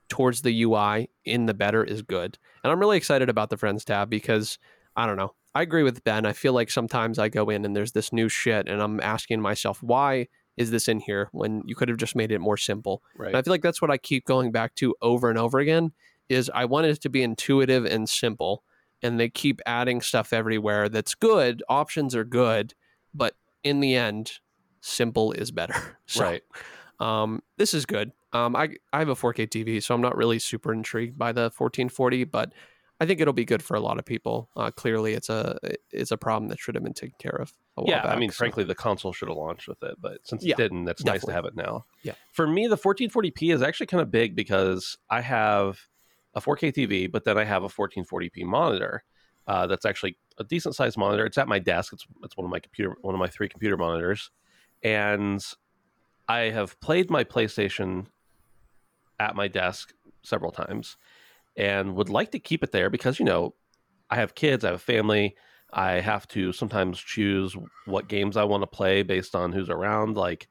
[0.08, 2.38] towards the UI in the better is good.
[2.62, 4.58] And I'm really excited about the Friends tab because
[4.96, 5.34] I don't know.
[5.54, 6.26] I agree with Ben.
[6.26, 9.40] I feel like sometimes I go in and there's this new shit and I'm asking
[9.40, 13.02] myself, why is this in here when you could have just made it more simple?
[13.16, 13.28] Right.
[13.28, 15.92] And I feel like that's what I keep going back to over and over again
[16.28, 18.62] is I want it to be intuitive and simple
[19.02, 21.62] and they keep adding stuff everywhere that's good.
[21.68, 22.74] Options are good,
[23.14, 24.32] but in the end,
[24.80, 25.98] simple is better.
[26.08, 26.42] So, right.
[27.00, 28.12] um, this is good.
[28.36, 31.42] Um, I I have a 4K TV, so I'm not really super intrigued by the
[31.56, 32.52] 1440, but
[32.98, 34.48] I think it'll be good for a lot of people.
[34.56, 35.58] Uh, clearly, it's a
[35.90, 37.52] it's a problem that should have been taken care of.
[37.76, 40.18] A while Yeah, I mean, so- frankly, the console should have launched with it, but
[40.24, 41.84] since Yeah, it didn't, that's nice to have it now.
[42.02, 42.14] Yeah.
[42.32, 45.78] For me, the 1440p is actually kind of big because I have
[46.34, 49.04] a 4K TV, but then I have a 1440p monitor.
[49.46, 51.24] Uh, that's actually a decent sized monitor.
[51.24, 51.92] It's at my desk.
[51.92, 54.30] It's it's one of my computer, one of my three computer monitors,
[54.82, 55.40] and
[56.28, 58.06] I have played my PlayStation
[59.18, 60.96] at my desk several times,
[61.56, 63.54] and would like to keep it there because you know
[64.10, 65.36] I have kids, I have a family.
[65.72, 70.16] I have to sometimes choose what games I want to play based on who's around.
[70.16, 70.48] Like,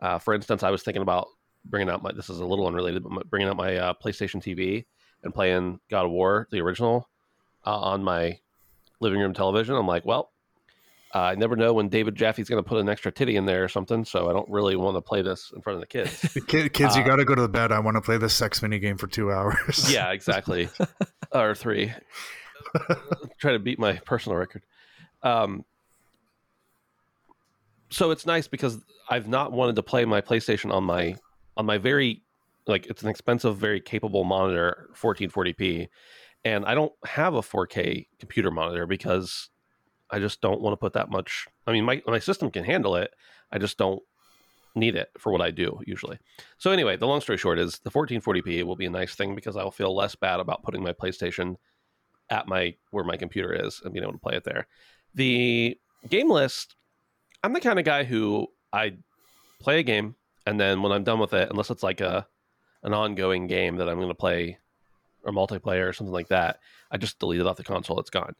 [0.00, 1.28] uh, for instance, I was thinking about
[1.64, 2.12] bringing out my.
[2.12, 4.84] This is a little unrelated, but bringing out my uh, PlayStation TV
[5.22, 7.08] and playing God of War, the original,
[7.66, 8.38] uh, on my
[9.00, 9.74] living room television.
[9.74, 10.30] I'm like, well,
[11.14, 13.64] uh, I never know when David Jaffe's going to put an extra titty in there
[13.64, 16.38] or something, so I don't really want to play this in front of the kids.
[16.46, 17.72] Kid, kids, you Uh, got to go to the bed.
[17.72, 19.92] I want to play this sex mini game for two hours.
[19.92, 20.68] yeah, exactly.
[21.32, 21.92] or three.
[23.38, 24.62] Try to beat my personal record.
[25.22, 25.64] Um,
[27.90, 31.16] so it's nice because I've not wanted to play my PlayStation on my
[31.56, 32.22] on my very
[32.66, 35.88] like it's an expensive, very capable monitor, 1440p,
[36.44, 39.48] and I don't have a 4K computer monitor because
[40.10, 41.46] I just don't want to put that much.
[41.66, 43.12] I mean, my my system can handle it.
[43.52, 44.02] I just don't
[44.74, 46.18] need it for what I do usually.
[46.58, 49.56] So anyway, the long story short is the 1440p will be a nice thing because
[49.56, 51.56] I'll feel less bad about putting my PlayStation
[52.30, 54.66] at my where my computer is and being able to play it there.
[55.14, 55.76] The
[56.08, 56.76] game list,
[57.42, 58.94] I'm the kind of guy who I
[59.60, 60.14] play a game
[60.46, 62.26] and then when I'm done with it, unless it's like a
[62.82, 64.58] an ongoing game that I'm going to play
[65.22, 68.00] or multiplayer or something like that, I just delete it off the console.
[68.00, 68.34] It's gone.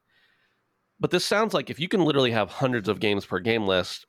[1.01, 4.07] But this sounds like if you can literally have hundreds of games per game list,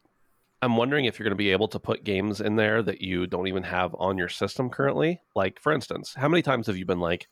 [0.62, 3.26] I'm wondering if you're going to be able to put games in there that you
[3.26, 5.22] don't even have on your system currently.
[5.36, 7.28] Like, for instance, how many times have you been like,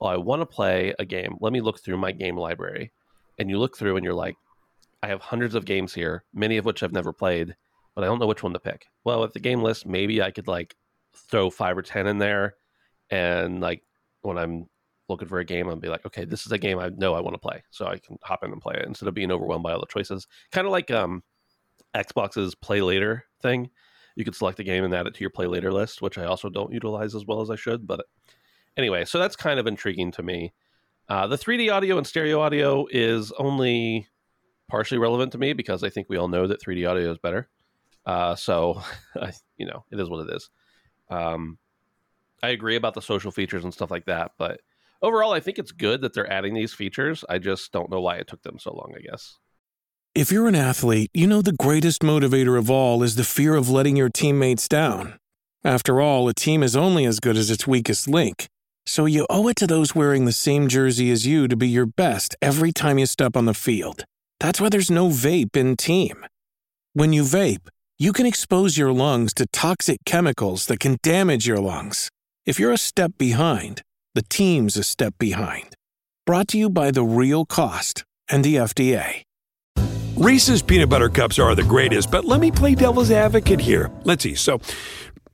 [0.00, 1.36] well, I want to play a game.
[1.40, 2.90] Let me look through my game library.
[3.38, 4.36] And you look through and you're like,
[5.02, 7.54] I have hundreds of games here, many of which I've never played,
[7.94, 8.86] but I don't know which one to pick.
[9.04, 10.74] Well, with the game list, maybe I could like
[11.14, 12.54] throw five or 10 in there.
[13.10, 13.84] And like
[14.22, 14.68] when I'm
[15.08, 17.20] looking for a game, I'll be like, okay, this is a game I know I
[17.20, 17.62] want to play.
[17.70, 19.86] So I can hop in and play it instead of being overwhelmed by all the
[19.86, 20.26] choices.
[20.50, 21.22] Kind of like um,
[21.94, 23.70] Xbox's play later thing.
[24.14, 26.24] You could select a game and add it to your play later list, which I
[26.24, 27.86] also don't utilize as well as I should.
[27.86, 28.04] But
[28.76, 30.52] anyway, so that's kind of intriguing to me.
[31.08, 34.06] Uh, the 3D audio and stereo audio is only
[34.68, 37.48] partially relevant to me because I think we all know that 3D audio is better.
[38.06, 38.82] Uh, so,
[39.56, 40.50] you know, it is what it is.
[41.10, 41.58] Um,
[42.42, 44.60] I agree about the social features and stuff like that, but
[45.02, 47.24] overall, I think it's good that they're adding these features.
[47.28, 48.92] I just don't know why it took them so long.
[48.96, 49.38] I guess.
[50.14, 53.70] If you're an athlete, you know the greatest motivator of all is the fear of
[53.70, 55.18] letting your teammates down.
[55.64, 58.48] After all, a team is only as good as its weakest link.
[58.84, 61.86] So you owe it to those wearing the same jersey as you to be your
[61.86, 64.04] best every time you step on the field.
[64.40, 66.26] That's why there's no vape in team.
[66.92, 71.58] When you vape, you can expose your lungs to toxic chemicals that can damage your
[71.58, 72.10] lungs.
[72.44, 73.82] If you're a step behind,
[74.14, 75.76] the team's a step behind.
[76.26, 79.22] Brought to you by The Real Cost and the FDA.
[80.16, 83.90] Reese's peanut butter cups are the greatest, but let me play devil's advocate here.
[84.04, 84.34] Let's see.
[84.34, 84.60] So,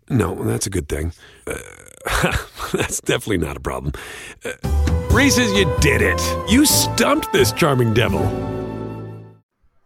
[0.09, 1.12] no, that's a good thing.
[1.47, 1.57] Uh,
[2.73, 3.93] that's definitely not a problem.
[4.45, 4.53] Uh,
[5.11, 6.21] Reese's, you did it.
[6.51, 8.23] You stumped this charming devil.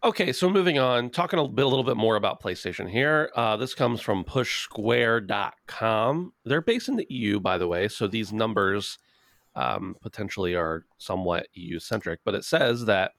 [0.04, 3.30] Okay, so moving on, talking a, bit, a little bit more about PlayStation here.
[3.36, 6.32] Uh, this comes from pushsquare.com.
[6.44, 8.98] They're based in the EU, by the way, so these numbers
[9.54, 13.12] um, potentially are somewhat EU centric, but it says that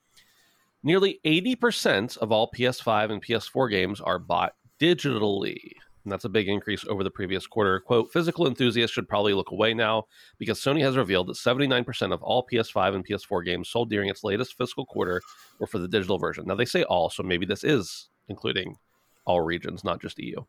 [0.82, 5.76] nearly 80% of all PS5 and PS4 games are bought digitally.
[6.04, 7.80] And that's a big increase over the previous quarter.
[7.80, 10.04] Quote, physical enthusiasts should probably look away now
[10.38, 14.22] because Sony has revealed that 79% of all PS5 and PS4 games sold during its
[14.22, 15.22] latest fiscal quarter
[15.58, 16.44] were for the digital version.
[16.46, 18.76] Now, they say all, so maybe this is including
[19.24, 20.44] all regions, not just EU.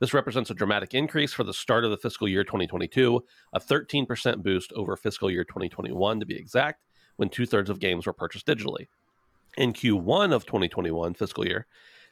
[0.00, 3.22] This represents a dramatic increase for the start of the fiscal year 2022,
[3.52, 6.82] a 13% boost over fiscal year 2021 to be exact,
[7.16, 8.88] when two thirds of games were purchased digitally.
[9.58, 11.66] In Q1 of 2021 fiscal year,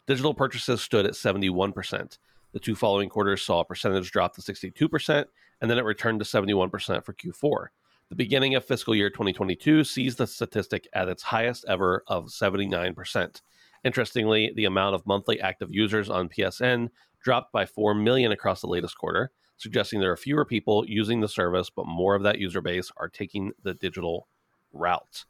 [0.06, 2.18] digital purchases stood at 71%.
[2.52, 5.24] The two following quarters saw a percentage drop to 62%,
[5.60, 7.66] and then it returned to 71% for Q4.
[8.08, 13.42] The beginning of fiscal year 2022 sees the statistic at its highest ever of 79%.
[13.84, 16.88] Interestingly, the amount of monthly active users on PSN
[17.22, 21.28] dropped by 4 million across the latest quarter, suggesting there are fewer people using the
[21.28, 24.26] service, but more of that user base are taking the digital
[24.72, 25.24] route.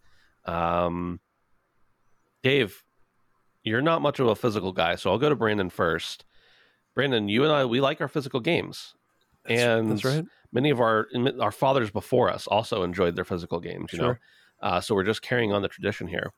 [0.44, 1.20] Um,
[2.42, 2.84] Dave,
[3.64, 6.24] you're not much of a physical guy, so I'll go to Brandon first.
[6.98, 8.94] Brandon, you and I, we like our physical games,
[9.44, 10.24] That's- and that's right.
[10.50, 11.06] many of our
[11.40, 13.92] our fathers before us also enjoyed their physical games.
[13.92, 14.16] You know,
[14.62, 16.32] uh, so we're just carrying on the tradition here.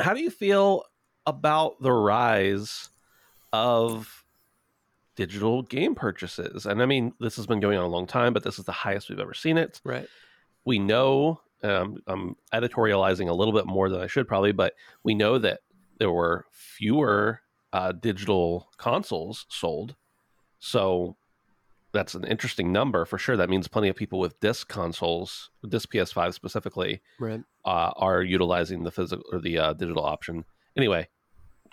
[0.00, 0.82] How do you feel
[1.24, 2.88] about the rise
[3.52, 4.24] of
[5.14, 6.66] digital game purchases?
[6.66, 8.72] And I mean, this has been going on a long time, but this is the
[8.72, 10.08] highest we've ever seen it Right.
[10.64, 15.14] we know um, I'm editorializing a little bit more than I should probably, but we
[15.14, 15.60] know that
[15.98, 19.94] there were fewer uh, digital consoles sold.
[20.58, 21.16] So
[21.92, 23.36] that's an interesting number for sure.
[23.36, 27.42] That means plenty of people with disc consoles, disc PS5 specifically, Right.
[27.64, 30.44] uh, are utilizing the physical or the uh, digital option.
[30.76, 31.08] Anyway,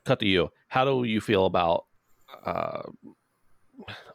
[0.06, 0.50] cut to you.
[0.70, 1.86] How do you feel about
[2.46, 2.82] uh,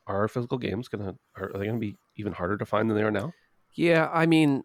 [0.07, 3.11] are physical games gonna are they gonna be even harder to find than they are
[3.11, 3.33] now?
[3.75, 4.64] Yeah, I mean,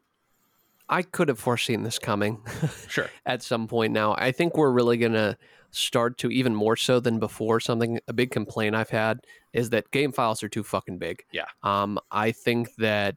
[0.90, 2.42] I could have foreseen this coming
[2.88, 3.10] Sure.
[3.26, 4.16] at some point now.
[4.18, 5.38] I think we're really going to
[5.72, 9.20] start to, even more so than before, something, a big complaint I've had
[9.54, 11.24] is that game files are too fucking big.
[11.32, 11.46] Yeah.
[11.64, 13.16] Um, I think that,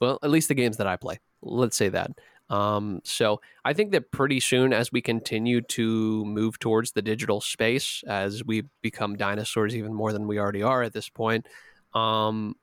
[0.00, 2.12] well, at least the games that I play, let's say that.
[2.48, 7.40] Um, so I think that pretty soon, as we continue to move towards the digital
[7.40, 11.46] space, as we become dinosaurs even more than we already are at this point,
[11.94, 12.56] um,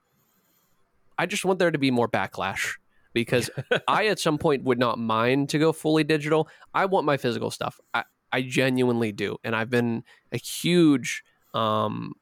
[1.18, 2.76] I just want there to be more backlash
[3.14, 3.50] because
[3.88, 6.48] I at some point would not mind to go fully digital.
[6.74, 7.80] I want my physical stuff.
[7.94, 12.14] I, I genuinely do, and I've been a huge um,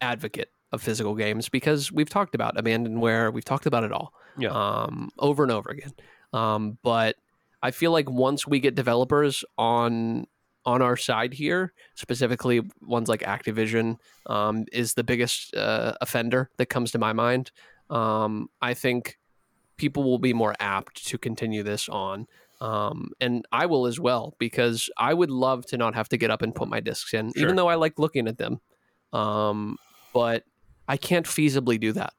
[0.00, 3.32] advocate of physical games because we've talked about abandonware.
[3.32, 4.50] We've talked about it all Yeah.
[4.50, 5.92] um, over and over again.
[6.32, 7.16] Um, but
[7.62, 10.26] I feel like once we get developers on
[10.64, 16.66] on our side here, specifically ones like Activision, um, is the biggest uh, offender that
[16.66, 17.52] comes to my mind.
[17.88, 19.16] Um, I think
[19.76, 22.26] people will be more apt to continue this on.
[22.60, 26.30] Um, and I will as well because I would love to not have to get
[26.30, 27.42] up and put my discs in, Sure.
[27.42, 28.60] even though I like looking at them.
[29.12, 29.76] Um,
[30.14, 30.44] but
[30.88, 32.14] I can't feasibly do that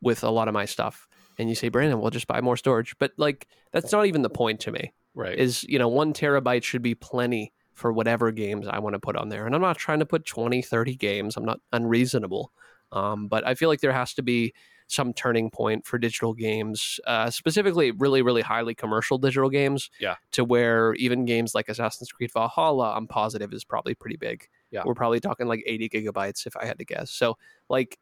[0.00, 1.08] with a lot of my stuff.
[1.38, 2.94] And you say, Brandon, we'll just buy more storage.
[2.98, 4.92] But like, that's not even the point to me.
[5.14, 5.36] Right.
[5.36, 9.16] Is you know, one terabyte should be plenty for whatever games I want to put
[9.16, 9.46] on there.
[9.46, 11.36] And I'm not trying to put 20, 30 games.
[11.36, 12.52] I'm not unreasonable.
[12.92, 14.54] Um, but I feel like there has to be
[14.86, 19.90] some turning point for digital games, uh, specifically really, really highly commercial digital games.
[19.98, 20.16] Yeah.
[20.32, 24.48] To where even games like Assassin's Creed Valhalla, I'm positive is probably pretty big.
[24.70, 24.82] Yeah.
[24.84, 27.10] We're probably talking like 80 gigabytes if I had to guess.
[27.10, 27.98] So like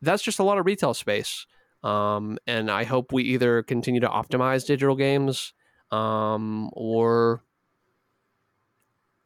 [0.00, 1.46] that's just a lot of retail space.
[1.82, 5.52] Um, and I hope we either continue to optimize digital games
[5.90, 7.42] um, or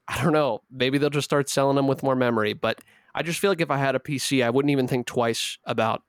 [0.09, 0.63] I don't know.
[0.71, 2.53] Maybe they'll just start selling them with more memory.
[2.53, 2.81] But
[3.15, 6.03] I just feel like if I had a PC, I wouldn't even think twice about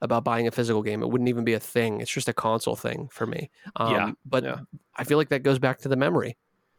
[0.00, 1.02] about buying a physical game.
[1.02, 2.00] It wouldn't even be a thing.
[2.00, 3.50] It's just a console thing for me.
[3.76, 4.58] Um, Yeah, But yeah.
[4.96, 6.36] I feel like that goes back to the memory.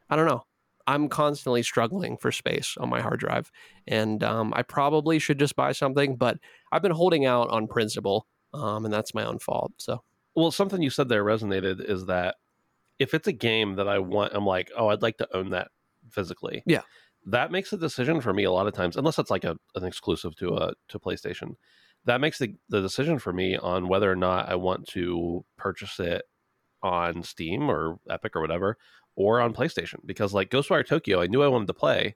[0.09, 0.45] I don't know.
[0.87, 3.51] I'm constantly struggling for space on my hard drive,
[3.87, 6.15] and um, I probably should just buy something.
[6.15, 6.39] But
[6.71, 9.73] I've been holding out on principle, um, and that's my own fault.
[9.77, 10.01] So
[10.35, 12.35] well, something you said there resonated is that
[12.97, 15.69] if it's a game that I want, I'm like, oh, I'd like to own that
[16.09, 16.63] physically.
[16.65, 16.81] Yeah.
[17.25, 19.83] That makes a decision for me a lot of times, unless it's like a, an
[19.83, 21.55] exclusive to a to PlayStation.
[22.09, 25.99] That makes the, the decision for me on whether or not I want to purchase
[25.99, 26.23] it
[26.81, 28.77] on Steam or Epic or whatever,
[29.15, 29.97] or on PlayStation.
[30.03, 32.15] Because like Ghostwire Tokyo, I knew I wanted to play,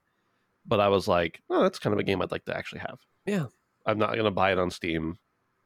[0.65, 2.97] but I was like, oh, that's kind of a game I'd like to actually have.
[3.25, 3.45] Yeah.
[3.85, 5.19] I'm not going to buy it on Steam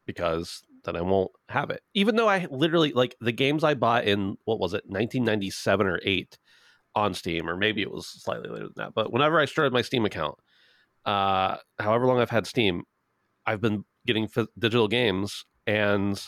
[0.06, 1.82] because then I won't have it.
[1.94, 6.00] Even though I literally like the games I bought in what was it, 1997 or
[6.04, 6.38] 8
[6.96, 8.94] on Steam or maybe it was slightly later than that.
[8.94, 10.36] But whenever I started my Steam account,
[11.06, 12.84] uh however long I've had Steam,
[13.46, 16.20] I've been getting f- digital games and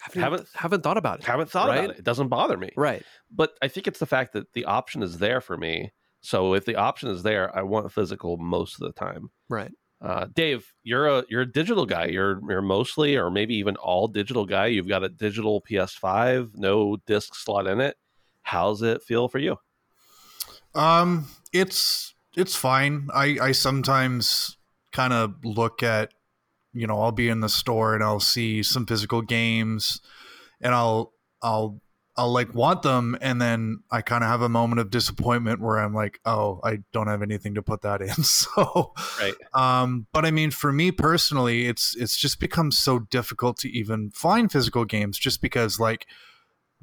[0.00, 1.24] haven't Haven't- haven't thought about it.
[1.26, 1.78] haven't thought Right?
[1.84, 1.98] about it.
[2.00, 2.70] It doesn't bother me.
[2.76, 3.02] Right.
[3.30, 5.92] But I think it's the fact that the option is there for me.
[6.20, 9.30] So if the option is there, I want physical most of the time.
[9.48, 9.72] Right.
[10.00, 12.06] Uh, Dave, you're a you're a digital guy.
[12.06, 14.66] You're you're mostly or maybe even all digital guy.
[14.66, 17.96] You've got a digital PS5, no disc slot in it.
[18.42, 19.56] How's it feel for you?
[20.74, 23.08] Um, it's it's fine.
[23.12, 24.56] I I sometimes
[24.92, 26.12] kind of look at,
[26.72, 30.00] you know, I'll be in the store and I'll see some physical games,
[30.60, 31.12] and I'll
[31.42, 31.80] I'll
[32.16, 35.78] I'll like want them, and then I kind of have a moment of disappointment where
[35.78, 38.08] I'm like, oh, I don't have anything to put that in.
[38.24, 39.34] So, Right.
[39.54, 44.10] um, but I mean, for me personally, it's it's just become so difficult to even
[44.10, 46.06] find physical games, just because like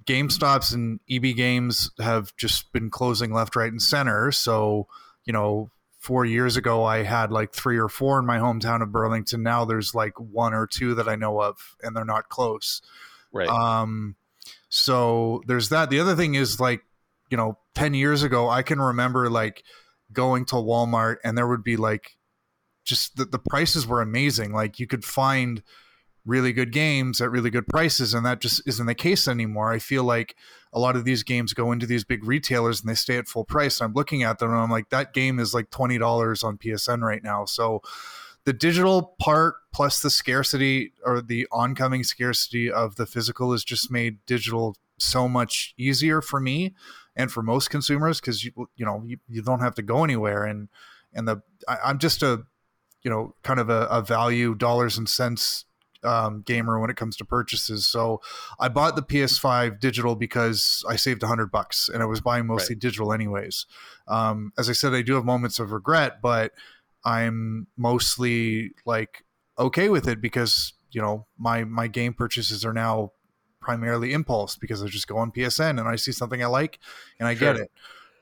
[0.06, 4.32] GameStops and EB Games have just been closing left, right, and center.
[4.32, 4.88] So,
[5.26, 5.70] you know,
[6.06, 9.41] four years ago, I had like three or four in my hometown of Burlington.
[9.41, 12.84] Now there's like one or two that I know of, and they're not close.
[13.34, 13.49] Right.
[13.49, 14.16] Um,
[14.70, 15.89] so there's that.
[15.89, 16.84] The other thing is like,
[17.32, 19.64] you know, 10 years ago, I can remember like
[20.14, 22.18] going to Walmart and there would be like
[22.84, 24.53] just the, the prices were amazing.
[24.53, 25.64] Like you could find
[26.24, 29.72] really good games at really good prices, and that just isn't the case anymore.
[29.72, 30.36] I feel like
[30.76, 33.45] a lot of these games go into these big retailers and they stay at full
[33.45, 33.82] price.
[33.82, 37.23] I'm looking at them and I'm like, that game is like $20 on PSN right
[37.23, 37.45] now.
[37.45, 37.82] So
[38.43, 43.89] the digital part plus the scarcity or the oncoming scarcity of the physical has just
[43.89, 46.76] made digital so much easier for me
[47.15, 50.45] and for most consumers because you you know you, you don't have to go anywhere
[50.45, 50.69] and
[51.13, 52.43] and the I, I'm just a
[53.01, 55.65] you know kind of a, a value dollars and cents
[56.06, 57.88] um, gamer when it comes to purchases.
[57.88, 58.22] So
[58.60, 62.45] I bought the PS5 digital because I saved a hundred bucks and I was buying
[62.45, 63.66] mostly digital anyways.
[64.08, 66.51] Um, as I said, I do have moments of regret, but
[67.03, 69.24] I'm mostly like
[69.58, 73.12] okay with it because you know my my game purchases are now
[73.62, 76.80] primarily impulse because I just go on PSN and I see something I like
[77.20, 77.72] and I get it.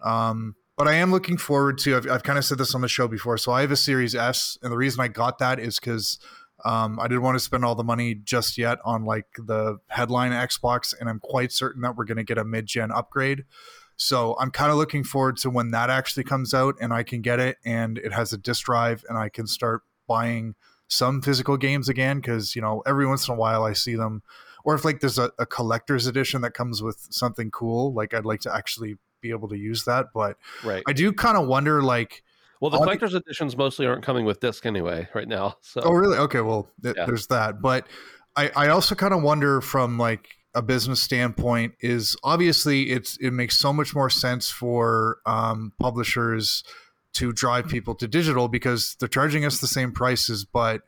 [0.02, 1.96] Um, but I am looking forward to.
[1.96, 3.38] I've, I've kind of said this on the show before.
[3.38, 6.18] So I have a Series S, and the reason I got that is because
[6.66, 10.32] um, I didn't want to spend all the money just yet on like the headline
[10.32, 13.46] Xbox, and I'm quite certain that we're going to get a mid-gen upgrade.
[13.96, 17.22] So I'm kind of looking forward to when that actually comes out and I can
[17.22, 20.56] get it, and it has a disk drive, and I can start buying
[20.88, 24.24] some physical games again because you know every once in a while I see them,
[24.64, 28.26] or if like there's a, a collector's edition that comes with something cool, like I'd
[28.26, 30.08] like to actually be able to use that.
[30.14, 30.84] But right.
[30.88, 32.24] I do kind of wonder, like,
[32.64, 35.58] Well, the I'll be- collector's editions mostly aren't coming with disc anyway right now.
[35.60, 36.18] So oh really?
[36.18, 37.06] Okay, well th- Yeah.
[37.06, 37.62] there's that.
[37.62, 37.88] But
[38.38, 43.32] I I also kind of wonder from like a business standpoint is obviously it's it
[43.32, 46.64] makes so much more sense for um, publishers
[47.16, 50.84] to drive people to digital because they're charging us the same prices, but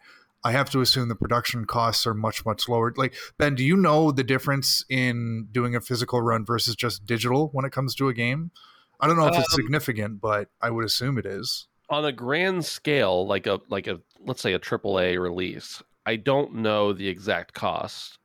[0.46, 2.94] I have to assume the production costs are much much lower.
[2.96, 7.50] Like Ben, do you know the difference in doing a physical run versus just digital
[7.52, 8.52] when it comes to a game?
[9.00, 11.68] I don't know if it's Um, significant, but I would assume it is.
[11.89, 16.56] on a grand scale, like a like a let's say a AAA release, I don't
[16.56, 18.18] know the exact cost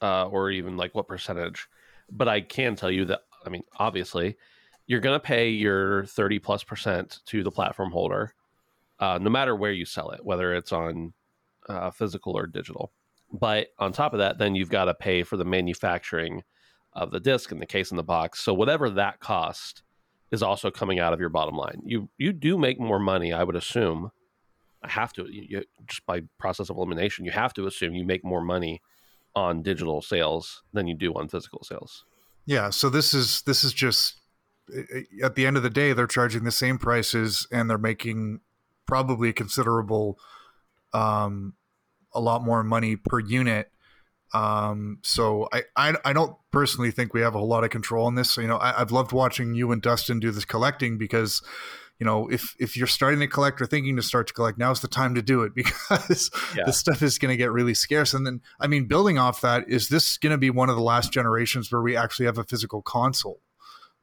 [0.00, 1.66] uh, or even like what percentage,
[2.10, 4.36] but I can tell you that I mean obviously
[4.86, 8.34] you're going to pay your 30 plus percent to the platform holder,
[9.00, 11.12] uh, no matter where you sell it, whether it's on
[11.68, 12.90] uh, physical or digital.
[13.30, 16.42] But on top of that, then you've got to pay for the manufacturing
[16.94, 18.40] of the disc and the case and the box.
[18.40, 19.82] So whatever that cost
[20.30, 21.82] is also coming out of your bottom line.
[21.84, 24.10] You you do make more money, I would assume.
[24.82, 28.04] I have to you, you, just by process of elimination, you have to assume you
[28.04, 28.80] make more money
[29.34, 32.04] on digital sales than you do on physical sales.
[32.46, 34.20] Yeah, so this is this is just
[35.22, 38.40] at the end of the day they're charging the same prices and they're making
[38.86, 40.18] probably considerable
[40.92, 41.54] um
[42.12, 43.70] a lot more money per unit.
[44.34, 48.06] Um so I I, I don't personally think we have a whole lot of control
[48.06, 48.30] on this.
[48.30, 51.42] So, you know, I, I've loved watching you and Dustin do this collecting because
[51.98, 54.80] you know, if if you're starting to collect or thinking to start to collect, now's
[54.80, 56.62] the time to do it because Yeah.
[56.64, 58.14] the stuff is going to get really scarce.
[58.14, 60.82] And then, I mean, building off that, is this going to be one of the
[60.82, 63.40] last generations where we actually have a physical console?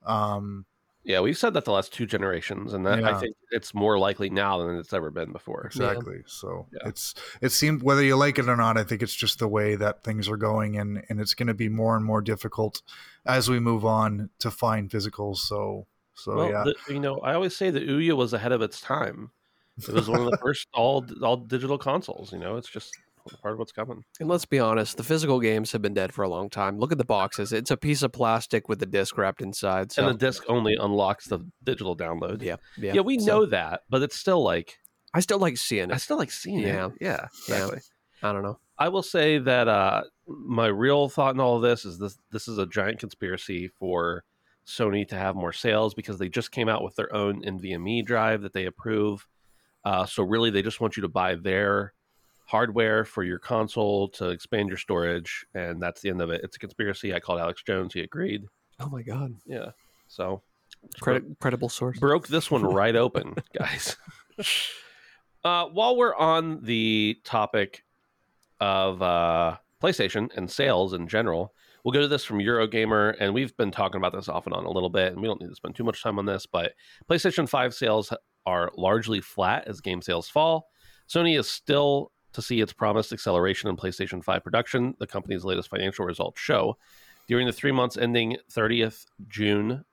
[0.05, 0.65] Um,
[1.06, 4.32] Yeah, we've said that the last two generations, and that, I think it's more likely
[4.32, 5.68] now than it's ever been before.
[5.68, 6.24] exactly.
[6.26, 6.89] So Yeah.
[6.89, 9.76] it's it seems whether you like it or not, I think it's just the way
[9.76, 12.82] that things are going, and and it's going to be more and more difficult
[13.24, 15.38] as we move on to find physicals.
[15.38, 15.86] So
[16.16, 18.82] so well, yeah, the, you know, I always say that Ouya was ahead of its
[18.82, 19.30] time.
[19.78, 22.34] It was one of the first all all digital consoles.
[22.34, 22.97] You know, it's just
[23.41, 24.03] part of what's coming.
[24.19, 26.78] And let's be honest, the physical games have been dead for a long time.
[26.80, 29.91] Look at the boxes; it's a piece of plastic with the disc wrapped inside.
[29.91, 32.41] So And the disc only unlocks the digital download.
[32.41, 34.76] yeah, yeah, Yeah, we So, know that, but it's still like
[35.13, 35.93] I still like seeing it.
[35.93, 36.88] I still like seeing Yeah.
[36.88, 36.93] it.
[37.01, 37.55] Yeah, Yeah.
[37.55, 37.80] exactly.
[38.21, 38.59] I don't know.
[38.78, 42.47] I will say that uh, my real thought in all of this is this: this
[42.47, 44.23] is a giant conspiracy for
[44.67, 48.41] Sony to have more sales because they just came out with their own NVMe drive
[48.41, 49.28] that they approve.
[49.86, 51.93] Uh, so really, they just want you to buy their
[52.45, 56.41] hardware for your console to expand your storage, and that's the end of it.
[56.43, 57.13] It's a conspiracy.
[57.13, 57.93] I called Alex Jones.
[57.93, 58.43] He agreed.
[58.79, 59.33] Oh my god.
[59.45, 59.71] Yeah.
[60.07, 60.41] So
[60.99, 61.97] Credi- credible source.
[61.99, 63.97] broke this one right open, guys.
[65.43, 67.83] Uh, while we're on the topic
[68.59, 73.55] of uh, PlayStation and sales in general, we'll go to this from Eurogamer, and we've
[73.57, 75.55] been talking about this off and on a little bit, and we don't need to
[75.55, 76.73] spend too much time on this, but
[77.09, 78.11] PlayStation 5 sales
[78.45, 80.67] are largely flat as game sales fall.
[81.09, 85.69] Sony is still to see its promised acceleration in PlayStation 5 production, the company's latest
[85.69, 86.77] financial results show.
[87.27, 89.83] During the three months ending 30th June,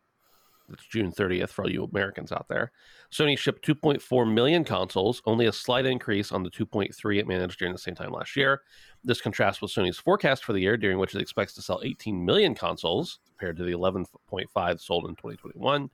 [0.69, 2.73] that's June 30th for all you Americans out there,
[3.11, 7.73] Sony shipped 2.4 million consoles, only a slight increase on the 2.3 it managed during
[7.73, 8.63] the same time last year.
[9.05, 12.25] This contrasts with Sony's forecast for the year, during which it expects to sell 18
[12.25, 15.91] million consoles compared to the 11.5 sold in 2021.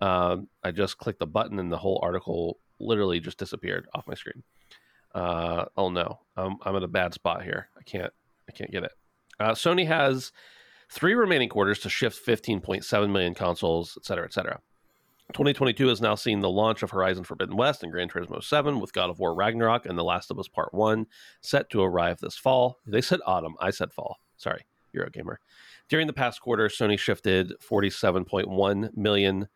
[0.00, 4.14] Um, I just clicked the button and the whole article literally just disappeared off my
[4.14, 4.42] screen.
[5.16, 7.70] Uh, oh no, I'm, I'm at a bad spot here.
[7.78, 8.12] I can't
[8.50, 8.92] I can't get it.
[9.40, 10.30] Uh, Sony has
[10.90, 14.60] three remaining quarters to shift 15.7 million consoles, et cetera, et cetera.
[15.32, 18.92] 2022 has now seen the launch of Horizon Forbidden West and Gran Turismo 7 with
[18.92, 21.06] God of War Ragnarok and The Last of Us Part 1
[21.40, 22.78] set to arrive this fall.
[22.86, 24.18] They said autumn, I said fall.
[24.36, 25.36] Sorry, Eurogamer.
[25.88, 29.48] During the past quarter, Sony shifted 47.1 million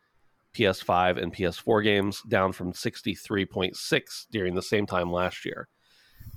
[0.54, 5.68] PS5 and PS4 games, down from 63.6 during the same time last year.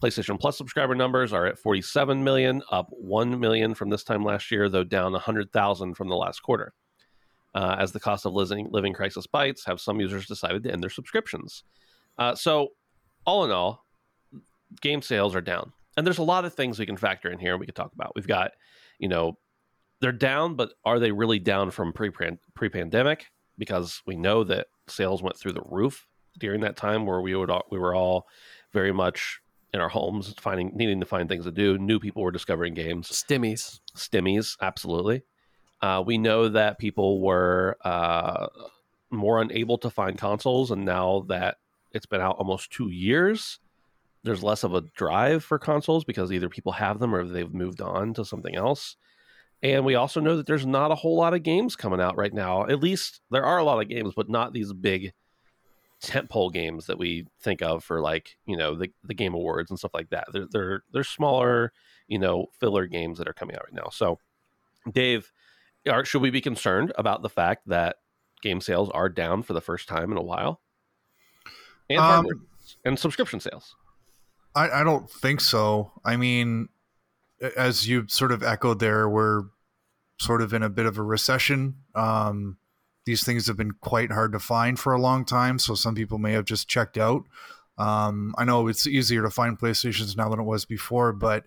[0.02, 4.52] PlayStation Plus subscriber numbers are at 47 million, up 1 million from this time last
[4.52, 6.74] year, though down 100,000 from the last quarter.
[7.56, 10.82] Uh, as the cost of living, living crisis bites, have some users decided to end
[10.82, 11.64] their subscriptions.
[12.18, 12.70] Uh, so,
[13.26, 13.86] all in all,
[14.82, 15.72] game sales are down.
[15.96, 18.14] And there's a lot of things we can factor in here we could talk about.
[18.16, 18.52] We've got,
[18.98, 19.38] you know,
[20.02, 23.28] they're down, but are they really down from pre pre pandemic?
[23.58, 27.50] Because we know that sales went through the roof during that time where we would
[27.50, 28.28] all, we were all
[28.72, 29.40] very much
[29.74, 31.78] in our homes finding needing to find things to do.
[31.78, 33.10] New people were discovering games.
[33.10, 33.80] Stimmies.
[33.96, 35.24] Stimmies, absolutely.
[35.82, 38.48] Uh, we know that people were uh,
[39.10, 41.58] more unable to find consoles, and now that
[41.92, 43.60] it's been out almost two years,
[44.24, 47.82] there's less of a drive for consoles because either people have them or they've moved
[47.82, 48.96] on to something else.
[49.64, 52.34] And we also know that there's not a whole lot of games coming out right
[52.34, 52.66] now.
[52.66, 55.14] At least there are a lot of games, but not these big
[56.04, 59.80] tentpole games that we think of for like you know the, the game awards and
[59.80, 60.28] stuff like that.
[60.34, 61.72] They're they're they're smaller,
[62.08, 63.90] you know, filler games that are coming out right now.
[63.90, 64.20] So,
[64.92, 65.32] Dave,
[65.90, 67.96] are, should we be concerned about the fact that
[68.42, 70.60] game sales are down for the first time in a while,
[71.90, 72.26] and Um,
[72.84, 73.78] and subscription sales?
[74.54, 75.94] I, I don't think so.
[76.04, 76.68] I mean,
[77.56, 79.44] as you sort of echoed there, we're
[80.20, 81.76] sort of in a bit of a recession.
[81.96, 82.58] Um,
[83.06, 86.18] these things have been quite hard to find for a long time, so some people
[86.18, 87.24] may have just checked out.
[87.78, 91.46] Um, I know it's easier to find PlayStations now than it was before, but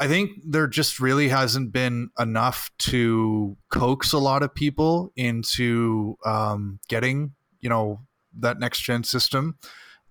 [0.00, 6.16] I think there just really hasn't been enough to coax a lot of people into
[6.24, 8.00] um, getting, you know,
[8.40, 9.56] that next gen system.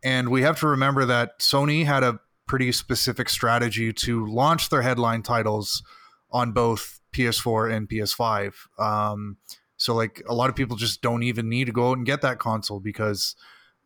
[0.03, 4.81] And we have to remember that Sony had a pretty specific strategy to launch their
[4.81, 5.83] headline titles
[6.31, 8.53] on both PS4 and PS5.
[8.79, 9.37] Um,
[9.77, 12.21] so, like, a lot of people just don't even need to go out and get
[12.21, 13.35] that console because,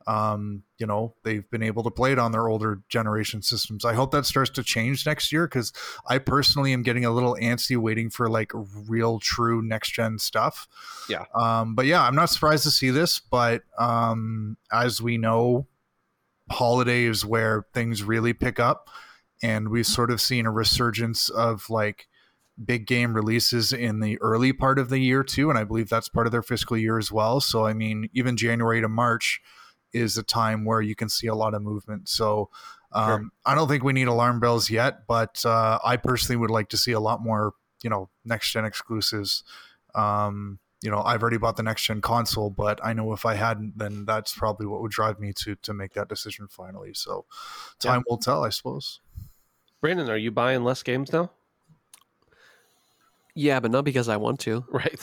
[0.06, 3.84] um, you know, they've been able to play it on their older generation systems.
[3.84, 5.74] I hope that starts to change next year because
[6.08, 8.52] I personally am getting a little antsy waiting for like
[8.88, 10.68] real, true next gen stuff.
[11.10, 11.26] Yeah.
[11.36, 13.20] Um, but yeah, I'm not surprised to see this.
[13.20, 15.68] But um, as we know,
[16.50, 18.90] holiday is where things really pick up
[19.42, 22.08] and we've sort of seen a resurgence of like
[22.64, 26.10] big game releases in the early part of the year too and i believe that's
[26.10, 29.42] part of their fiscal year as well so i mean even january to march
[29.94, 32.50] is a time where you can see a lot of movement so
[32.94, 33.30] um, Sure.
[33.46, 36.78] i don't think we need alarm bells yet but uh, i personally would like to
[36.78, 37.54] see a lot more
[37.84, 39.44] you know next gen exclusives
[39.94, 43.36] um, you know i've already bought the next gen console but i know if i
[43.36, 47.26] hadn't then that's probably what would drive me to to make that decision finally so
[47.84, 47.92] Yeah.
[47.92, 49.00] time will tell i suppose
[49.80, 51.30] Brandon, are you buying less games now?
[53.38, 54.66] Yeah, but not because I want to.
[54.72, 55.00] Right.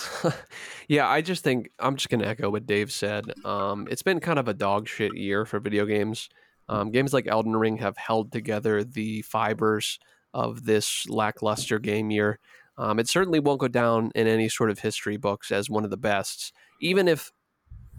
[0.89, 3.27] yeah, I just think I'm just gonna echo what Dave said.
[3.45, 6.29] Um, it's been kind of a dog shit year for video games.
[6.69, 10.01] Um, games like Elden Ring have held together the fibers
[10.33, 12.41] of this lackluster game year.
[12.77, 15.91] Um, it certainly won't go down in any sort of history books as one of
[15.91, 17.31] the best, even if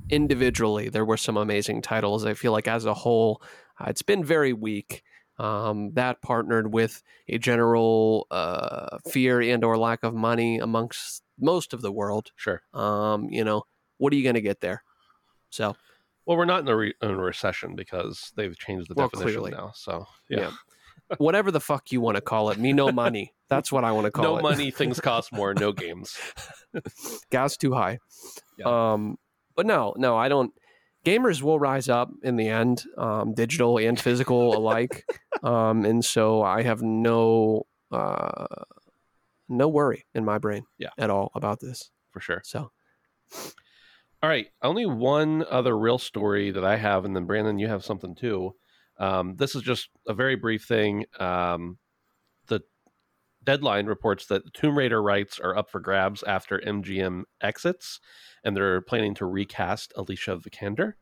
[0.10, 2.26] individually there were some amazing titles.
[2.26, 3.42] I feel like as a whole,
[3.80, 5.02] uh, it's been very weak.
[5.38, 11.74] Um, that partnered with a general uh, fear and or lack of money amongst most
[11.74, 12.32] of the world.
[12.38, 12.62] sure.
[12.74, 13.64] Um, you know,
[13.98, 14.84] what are you going to get there?
[15.50, 15.76] So
[16.26, 19.42] Well, we're not in a, re- in a recession because they've changed the Well, definition
[19.42, 19.52] clearly.
[19.52, 19.72] now.
[19.76, 20.52] So yeah, Yeah.
[21.18, 22.58] Whatever the fuck you want to call it.
[22.58, 23.34] Me no money.
[23.48, 24.42] That's what I want to call no it.
[24.42, 26.18] No money, things cost more, no games.
[27.30, 28.00] gas too high.
[28.58, 28.94] Yeah.
[28.94, 29.18] Um,
[29.56, 30.52] but no, no, I don't.
[31.06, 35.06] Gamers will rise up in the end, um, digital and physical alike,
[35.43, 38.47] um, and so I have no uh,
[39.47, 40.89] no worry in my brain, Yeah.
[40.97, 41.91] at all about this.
[42.12, 42.41] For sure.
[42.43, 42.72] So
[44.24, 44.47] All right.
[44.64, 48.56] Only one other real story that I have, and then Brandon, you have something too.
[48.97, 51.06] Um, this is just a very brief thing.
[51.20, 51.78] Um,
[53.46, 58.00] deadline reports that Tomb Raider rights are up for grabs after MGM exits,
[58.43, 60.93] and they're planning to recast Alicia Vikander,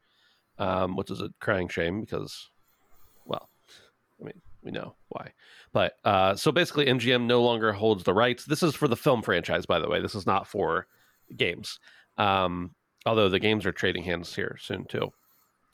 [0.60, 2.50] um, which is a crying shame because,
[3.26, 3.50] well,
[4.22, 5.32] I mean, we know why.
[5.72, 8.46] But uh, so basically, MGM no longer holds the rights.
[8.46, 10.02] This is for the film franchise, by the way.
[10.02, 10.88] This is not for
[11.36, 11.80] games.
[12.18, 12.76] Um,
[13.06, 15.12] although the games are trading hands here soon too.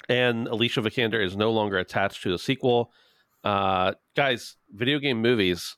[0.07, 2.91] And Alicia Vikander is no longer attached to the sequel.
[3.43, 5.77] Uh, guys, video game movies,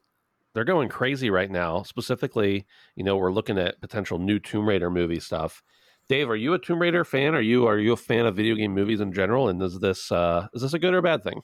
[0.54, 1.84] they're going crazy right now.
[1.84, 5.64] Specifically, you know, we're looking at potential new Tomb Raider movie stuff.
[6.10, 7.36] Dave, are you a Tomb Raider fan?
[7.36, 9.48] Are you are you a fan of video game movies in general?
[9.48, 11.42] And is this uh, is this a good or bad thing?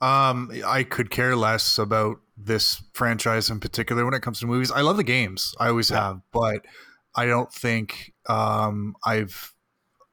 [0.00, 4.72] Um, I could care less about this franchise in particular when it comes to movies.
[4.72, 6.64] I love the games, I always have, but
[7.14, 9.54] I don't think um I've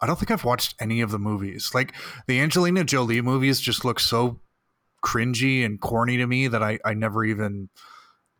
[0.01, 1.71] I don't think I've watched any of the movies.
[1.73, 1.93] Like
[2.27, 4.41] the Angelina Jolie movies just look so
[5.03, 7.69] cringy and corny to me that I I never even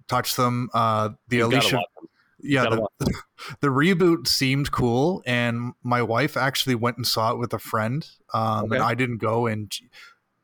[0.07, 0.69] touched them.
[0.73, 1.83] Uh, the You've Alicia, them.
[2.39, 2.87] yeah, the,
[3.61, 8.07] the reboot seemed cool, and my wife actually went and saw it with a friend.
[8.33, 8.75] Um, Okay.
[8.75, 9.71] and I didn't go, and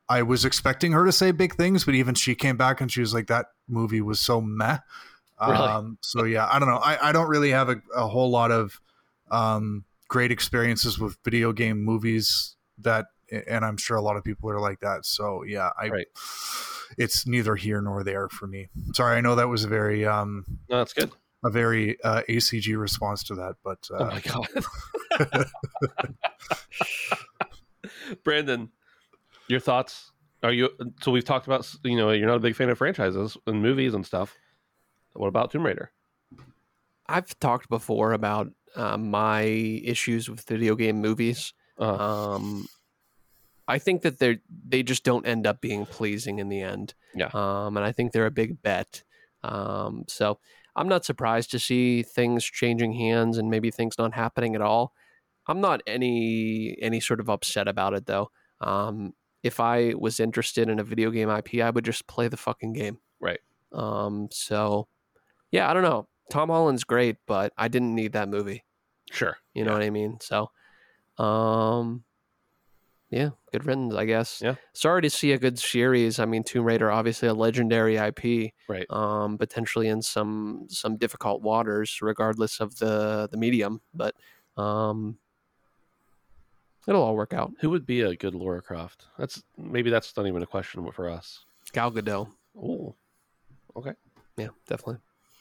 [0.08, 3.00] I was expecting her to say big things, but even she came back and she
[3.00, 4.78] was like, "That movie was so meh."
[5.40, 5.56] Really?
[5.68, 6.76] Um, so yeah, I don't know.
[6.78, 8.80] I, I don't really have a, a whole lot of
[9.30, 13.06] um, great experiences with video game movies that,
[13.48, 15.04] and I'm sure a lot of people are like that.
[15.06, 15.88] So yeah, I.
[15.88, 16.06] Right.
[16.98, 18.68] It's neither here nor there for me.
[18.94, 21.10] Sorry, I know that was a very um, No, that's good.
[21.44, 25.46] a very uh, ACG response to that, but uh, oh my god.
[28.24, 28.70] Brandon,
[29.48, 30.10] your thoughts?
[30.42, 30.70] Are you
[31.00, 33.94] so we've talked about you know you're not a big fan of franchises and movies
[33.94, 34.34] and stuff.
[35.14, 35.90] What about Tomb Raider?
[37.06, 41.52] I've talked before about uh, my issues with video game movies.
[41.78, 42.66] Uh, Um,
[43.66, 44.38] I think that they
[44.68, 46.94] they just don't end up being pleasing in the end.
[47.14, 47.30] Yeah.
[47.32, 49.02] Um, and I think they're a big bet.
[49.42, 50.38] Um, so
[50.76, 54.92] I'm not surprised to see things changing hands and maybe things not happening at all.
[55.46, 58.30] I'm not any any sort of upset about it though.
[58.60, 62.36] Um, if I was interested in a video game IP, I would just play the
[62.36, 62.98] fucking game.
[63.20, 63.40] Right.
[63.72, 64.88] Um, so
[65.50, 66.08] yeah, I don't know.
[66.30, 68.64] Tom Holland's great, but I didn't need that movie.
[69.12, 69.36] sure.
[69.52, 69.78] You know Yeah.
[69.78, 70.18] what I mean?
[70.20, 70.50] So,
[71.22, 72.04] um,
[73.14, 74.40] yeah, good riddance, I guess.
[74.42, 74.56] Yeah.
[74.72, 76.18] Sorry to see a good series.
[76.18, 78.52] I mean, Tomb Raider, obviously a legendary IP.
[78.68, 78.86] Right.
[78.90, 83.80] Um, potentially in some some difficult waters, regardless of the the medium.
[83.94, 84.14] But
[84.56, 85.18] um,
[86.88, 87.52] it'll all work out.
[87.60, 89.06] Who would be a good Laura Croft?
[89.18, 91.44] That's maybe that's not even a question for us.
[91.72, 92.28] Gal Gadot.
[92.60, 92.94] Oh,
[93.76, 93.92] okay.
[94.36, 95.00] Yeah, definitely.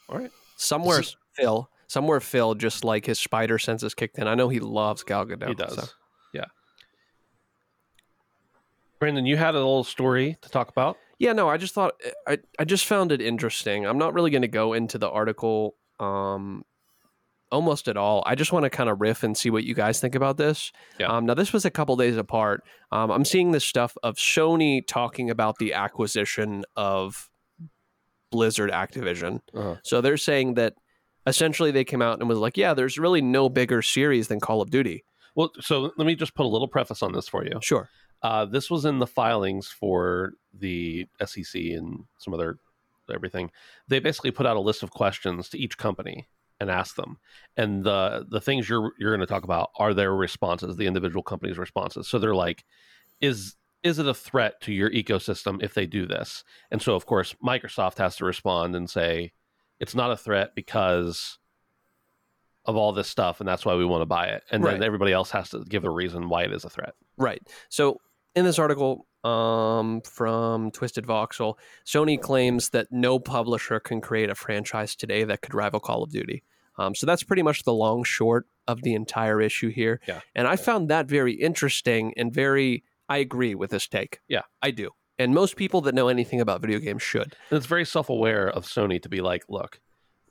[0.09, 0.32] All right.
[0.57, 1.69] Somewhere So- Phil.
[1.88, 4.28] Somewhere Phil, just like his spider senses kicked in.
[4.28, 5.47] I know he loves Gal Gadot.
[5.49, 5.76] he does.
[5.76, 5.88] so-
[6.34, 6.45] Yeah.
[9.04, 10.97] Brandon, you had a little story to talk about.
[11.20, 11.93] Yeah, no, I just thought
[12.26, 13.86] I I just found it interesting.
[13.86, 16.64] I'm not really going to go into the article um
[17.51, 18.24] almost at all.
[18.26, 20.72] I just want to kind of riff and see what you guys think about this.
[21.01, 21.08] Yeah.
[21.08, 22.64] Um, now this was a couple days apart.
[22.93, 27.30] Um, I'm seeing this stuff of Sony talking about the acquisition of
[28.32, 29.41] Blizzard Activision.
[29.54, 29.76] Uh-huh.
[29.84, 30.76] So they're saying that
[31.28, 34.62] essentially they came out and was like, yeah, there's really no bigger series than Call
[34.62, 35.04] of Duty.
[35.36, 37.60] Well, so let me just put a little preface on this for you.
[37.62, 37.89] Sure.
[38.24, 42.57] Uh, this was in the filings for the SEC and some other
[43.13, 43.51] everything.
[43.89, 46.28] They basically put out a list of questions to each company
[46.59, 47.17] and asked them,
[47.57, 51.24] and the the things you're you're going to talk about are their responses, the individual
[51.24, 52.07] companies' responses.
[52.07, 52.63] So they're like,
[53.19, 56.45] is is it a threat to your ecosystem if they do this?
[56.71, 59.34] And so of course Microsoft has to respond and say
[59.82, 61.38] it's not a threat because
[62.65, 64.43] of all this stuff, and that's why we want to buy it.
[64.49, 66.93] And then everybody else has to give a reason why it is a threat.
[67.17, 67.41] Right.
[67.67, 67.99] So
[68.36, 71.56] in this article um, from Twisted Voxel,
[71.86, 76.12] Sony claims that no publisher can create a franchise today that could rival Call of
[76.12, 76.44] Duty.
[76.78, 80.02] Um, so that's pretty much the long short of the entire issue here.
[80.08, 80.22] Yeah.
[80.36, 84.20] And I found that very interesting and very, I agree with this take.
[84.28, 84.42] Yeah.
[84.62, 84.92] I do.
[85.20, 87.36] And most people that know anything about video games should.
[87.50, 89.80] And it's very self aware of Sony to be like, look,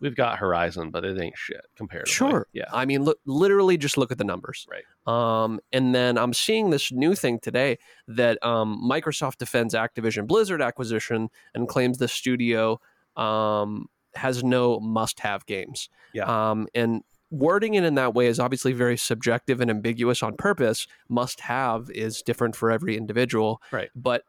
[0.01, 2.07] we've got Horizon, but it ain't shit compared.
[2.07, 2.47] To Sure.
[2.53, 2.65] Yeah.
[2.73, 4.67] I mean, look, literally just look at the numbers.
[4.69, 4.83] Right.
[5.07, 7.79] Um, and then I'm seeing this new thing today
[8.09, 12.81] that um, Microsoft defends Activision Blizzard acquisition and claims the studio
[13.17, 15.89] um, has no must-have games.
[16.13, 16.51] Yeah.
[16.51, 20.87] Um, and wording it in that way is obviously very subjective and ambiguous on purpose.
[21.09, 23.61] Must-have is different for every individual.
[23.73, 23.91] Right.
[23.97, 24.23] But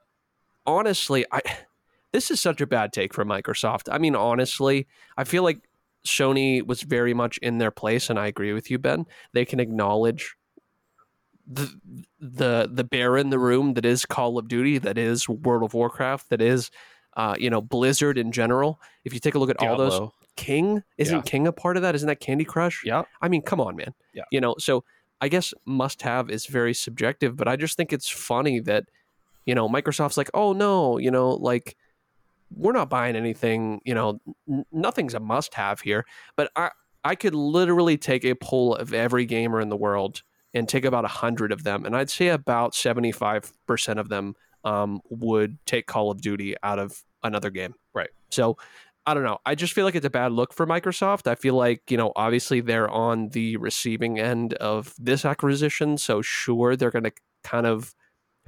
[0.65, 1.41] honestly, I
[2.13, 3.89] this is such a bad take from Microsoft.
[3.91, 5.59] I mean, honestly, I feel like
[6.05, 9.05] Sony was very much in their place, and I agree with you, Ben.
[9.33, 10.35] They can acknowledge
[11.45, 11.69] the
[12.19, 15.73] the the bear in the room that is Call of Duty, that is World of
[15.73, 16.71] Warcraft, that is
[17.17, 18.79] uh, you know Blizzard in general.
[19.03, 21.21] If you take a look at all those, King isn't Yeah.
[21.21, 21.95] King a part of that?
[21.95, 22.83] Isn't that Candy Crush?
[22.85, 23.03] Yeah.
[23.21, 23.93] I mean, come on, man.
[24.13, 24.23] Yeah.
[24.31, 24.83] You know, so
[25.21, 28.85] I guess must have is very subjective, but I just think it's funny that,
[29.45, 31.75] you know, Microsoft's like, oh no, you know, like
[32.55, 34.19] we're not buying anything, you know,
[34.49, 36.05] n- nothing's a must have here.
[36.35, 36.71] But I
[37.03, 40.23] I could literally take a poll of every gamer in the world
[40.53, 44.09] and take about a hundred of them, and I'd say about seventy five percent of
[44.09, 47.75] them um, would take Call of Duty out of another game.
[47.93, 48.09] Right.
[48.29, 48.57] So
[49.05, 49.39] I don't know.
[49.45, 51.27] I just feel like it's a bad look for Microsoft.
[51.27, 55.97] I feel like, you know, obviously they're on the receiving end of this acquisition.
[55.97, 57.11] So sure, they're going to
[57.43, 57.93] kind of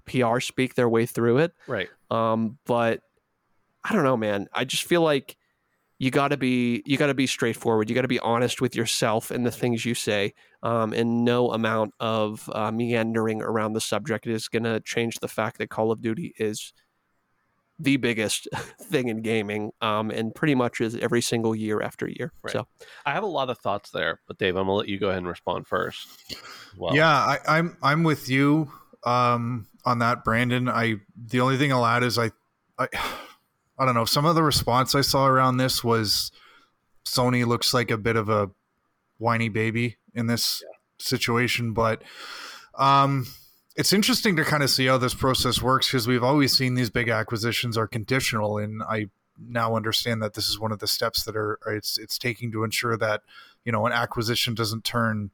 [0.05, 1.53] PR speak their way through it.
[1.67, 1.89] Right.
[2.09, 3.01] Um, but
[3.83, 4.47] I don't know, man.
[4.53, 5.35] I just feel like
[5.97, 7.89] you got to be you got to be straightforward.
[7.89, 10.33] You got to be honest with yourself and the things you say.
[10.61, 15.27] Um, and no amount of uh, meandering around the subject is going to change the
[15.27, 16.73] fact that Call of Duty is
[17.79, 18.47] the biggest
[18.81, 22.31] thing in gaming, um, and pretty much is every single year after year.
[22.41, 22.51] Right.
[22.51, 22.67] So
[23.05, 25.19] I have a lot of thoughts there, but Dave, I'm gonna let you go ahead
[25.19, 26.07] and respond first.
[26.77, 28.71] Well, yeah, I, I'm I'm with you
[29.05, 30.67] um, on that, Brandon.
[30.67, 32.31] I the only thing I'll add is I,
[32.79, 32.87] I
[33.77, 34.05] I don't know.
[34.05, 36.31] Some of the response I saw around this was
[37.05, 38.49] Sony looks like a bit of a
[39.17, 40.63] whiny baby in this
[40.97, 42.01] situation, but
[42.77, 43.25] um,
[43.75, 46.89] it's interesting to kind of see how this process works because we've always seen these
[46.89, 51.23] big acquisitions are conditional, and I now understand that this is one of the steps
[51.23, 53.21] that are it's it's taking to ensure that
[53.65, 55.31] you know an acquisition doesn't turn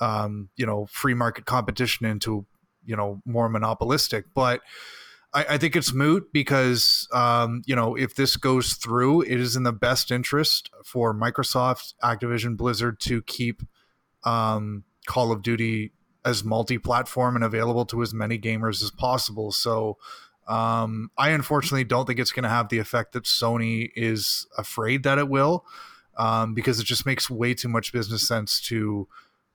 [0.00, 2.46] um, you know free market competition into
[2.84, 4.60] you know more monopolistic but
[5.34, 9.56] I, I think it's moot because um, you know if this goes through it is
[9.56, 13.62] in the best interest for microsoft activision blizzard to keep
[14.24, 15.92] um, call of duty
[16.24, 19.50] as multi-platform and available to as many gamers as possible.
[19.52, 19.96] So
[20.48, 25.02] um, i unfortunately don't think it's going to have the effect that sony is afraid
[25.02, 25.66] that it will
[26.16, 29.06] um, because it just makes way too much business sense to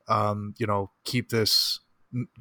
[0.08, 1.80] um, you know keep this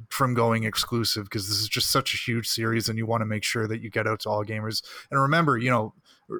[0.09, 3.25] from going exclusive because this is just such a huge series and you want to
[3.25, 5.93] make sure that you get out to all gamers and remember you know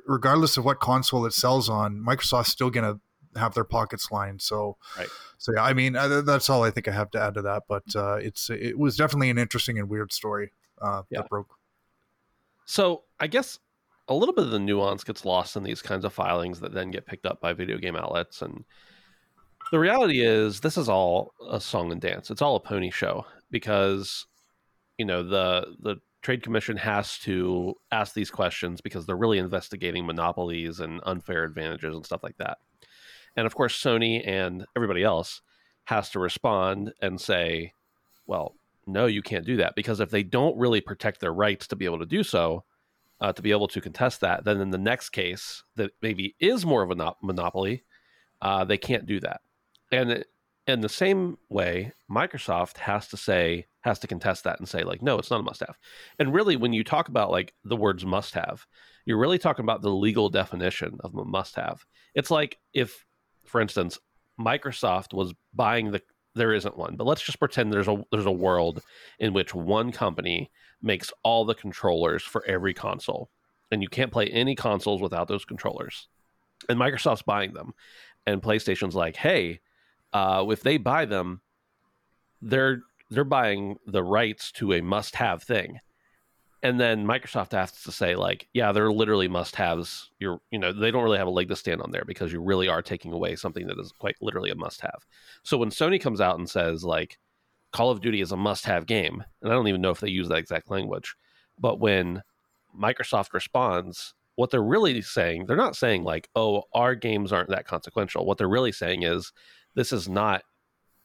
[0.07, 4.41] regardless of what console it sells on microsoft's still going to have their pockets lined
[4.41, 5.07] so Right.
[5.39, 7.63] so yeah i mean uh, that's all i think i have to add to that
[7.67, 11.21] but uh, it's it was definitely an interesting and weird story uh, Yeah.
[11.21, 11.55] that broke
[12.65, 13.59] So I guess
[14.07, 16.91] a little bit of the nuance gets lost in these kinds of filings that then
[16.91, 18.41] get picked up by video game outlets.
[18.41, 18.65] And
[19.71, 22.29] the reality is, this is all a song and dance.
[22.29, 24.27] It's all a pony show because,
[24.97, 30.05] you know, the the trade commission has to ask these questions because they're really investigating
[30.05, 32.57] monopolies and unfair advantages and stuff like that.
[33.35, 35.41] And of course, Sony and everybody else
[35.85, 37.73] has to respond and say,
[38.25, 38.55] well,
[38.87, 41.85] no, you can't do that because if they don't really protect their rights to be
[41.85, 42.63] able to do so,
[43.19, 46.65] uh, to be able to contest that, then in the next case that maybe is
[46.65, 47.83] more of a no- monopoly,
[48.41, 49.41] uh, they can't do that.
[49.93, 50.25] And
[50.65, 55.01] in the same way, Microsoft has to say has to contest that and say like,
[55.01, 55.77] no, it's not a must-have.
[56.17, 58.65] And really, when you talk about like the words must-have,
[59.05, 61.85] you're really talking about the legal definition of a must-have.
[62.15, 63.05] It's like if,
[63.45, 63.99] for instance,
[64.39, 66.01] Microsoft was buying the
[66.35, 68.81] there isn't one, but let's just pretend there's a there's a world
[69.19, 70.49] in which one company
[70.81, 73.29] makes all the controllers for every console,
[73.69, 76.07] and you can't play any consoles without those controllers.
[76.67, 77.73] And Microsoft's buying them,
[78.25, 79.59] and PlayStation's like, hey,
[80.13, 81.41] uh, if they buy them,
[82.41, 85.79] they're they're buying the rights to a must-have thing.
[86.63, 90.09] And then Microsoft has to say, like, yeah, they're literally must-haves.
[90.17, 92.41] You're, you know, they don't really have a leg to stand on there because you
[92.41, 95.05] really are taking away something that is quite literally a must-have.
[95.43, 97.19] So when Sony comes out and says, like,
[97.73, 100.29] Call of Duty is a must-have game, and I don't even know if they use
[100.29, 101.15] that exact language,
[101.59, 102.23] but when
[102.79, 107.67] Microsoft responds, what they're really saying, they're not saying like, "Oh, our games aren't that
[107.67, 109.31] consequential." What they're really saying is,
[109.75, 110.43] this is not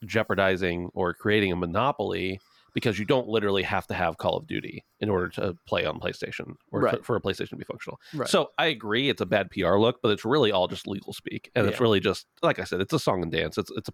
[0.04, 2.40] jeopardizing or creating a monopoly
[2.74, 5.98] because you don't literally have to have Call of Duty in order to play on
[5.98, 6.96] PlayStation or Right.
[6.96, 7.98] to- for a PlayStation to be functional.
[8.14, 8.28] Right.
[8.28, 11.50] So I agree, it's a bad PR look, but it's really all just legal speak,
[11.56, 13.58] and it's really just like I said, it's a song and dance.
[13.58, 13.92] It's it's a,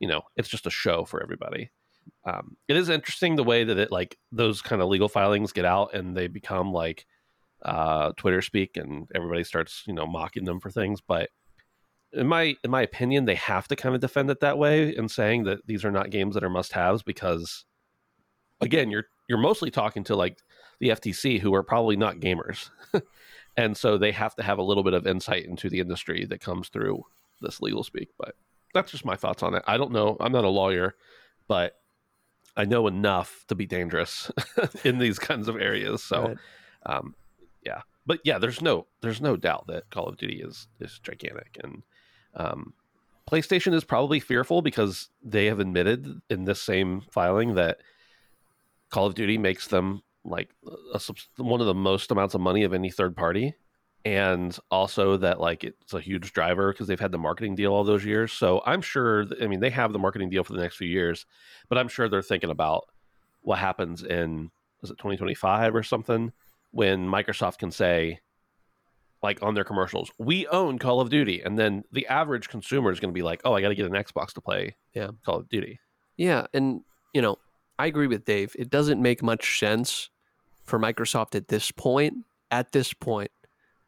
[0.00, 1.70] you know, it's just a show for everybody.
[2.24, 5.64] Um, it is interesting the way that it like those kind of legal filings get
[5.66, 7.06] out and they become like
[7.62, 11.00] uh, Twitter speak, and everybody starts you know mocking them for things.
[11.00, 11.30] But
[12.12, 15.10] in my in my opinion, they have to kind of defend it that way and
[15.10, 17.64] saying that these are not games that are must haves because
[18.60, 20.38] again, you're you're mostly talking to like
[20.80, 22.70] the FTC who are probably not gamers.
[23.56, 26.40] and so they have to have a little bit of insight into the industry that
[26.40, 27.02] comes through
[27.40, 28.08] this legal speak.
[28.18, 28.34] But
[28.74, 29.62] that's just my thoughts on it.
[29.66, 30.16] I don't know.
[30.20, 30.94] I'm not a lawyer,
[31.46, 31.74] but
[32.56, 34.30] I know enough to be dangerous
[34.84, 36.02] in these kinds of areas.
[36.02, 36.36] So, Right.
[36.86, 37.14] um,
[37.64, 37.82] yeah.
[38.06, 41.82] But yeah, there's no there's no doubt that Call of Duty is is gigantic, and
[42.38, 42.72] um,
[43.30, 47.78] PlayStation is probably fearful because they have admitted in this same filing that
[48.90, 50.48] Call of Duty makes them like
[50.94, 51.00] a,
[51.36, 53.54] one of the most amounts of money of any third party,
[54.04, 57.84] and also that like it's a huge driver because they've had the marketing deal all
[57.84, 58.32] those years.
[58.32, 59.26] So I'm sure.
[59.42, 61.26] I mean, they have the marketing deal for the next few years,
[61.68, 62.88] but I'm sure they're thinking about
[63.42, 64.50] what happens in
[64.82, 66.32] is it 2025 or something
[66.70, 68.20] when Microsoft can say
[69.22, 73.00] like on their commercials, we own Call of Duty, and then the average consumer is
[73.00, 75.10] going to be like, oh, I got to get an Xbox to play Yeah.
[75.24, 75.80] Call of Duty.
[76.16, 77.36] Yeah, and you know,
[77.78, 78.54] I agree with Dave.
[78.58, 80.10] It doesn't make much sense
[80.64, 82.18] for Microsoft at this point,
[82.50, 83.30] at this point,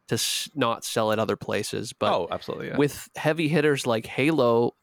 [0.07, 1.93] to s- not sell at other places.
[1.93, 2.67] But oh, absolutely.
[2.69, 2.77] Yeah.
[2.77, 4.75] with heavy hitters like Halo,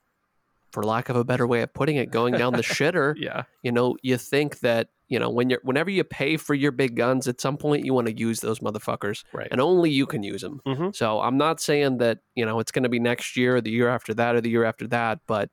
[0.71, 3.45] for lack of a better way of putting it, going down the shitter, yeah.
[3.62, 6.95] you know, you think that you know when you're whenever you pay for your big
[6.95, 9.49] guns, at some point you want to use those motherfuckers, Right.
[9.51, 10.61] and only you can use them.
[10.66, 10.95] Mhm.
[10.95, 13.71] So I'm not saying that you know it's going to be next year, or the
[13.71, 15.49] year after that, or the year after that, but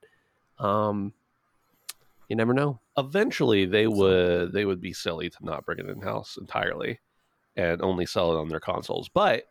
[0.60, 1.14] um,
[2.28, 2.80] you never know.
[2.98, 7.00] eventually they would they would be silly to not bring it in house entirely
[7.58, 9.48] and only sell it on their consoles but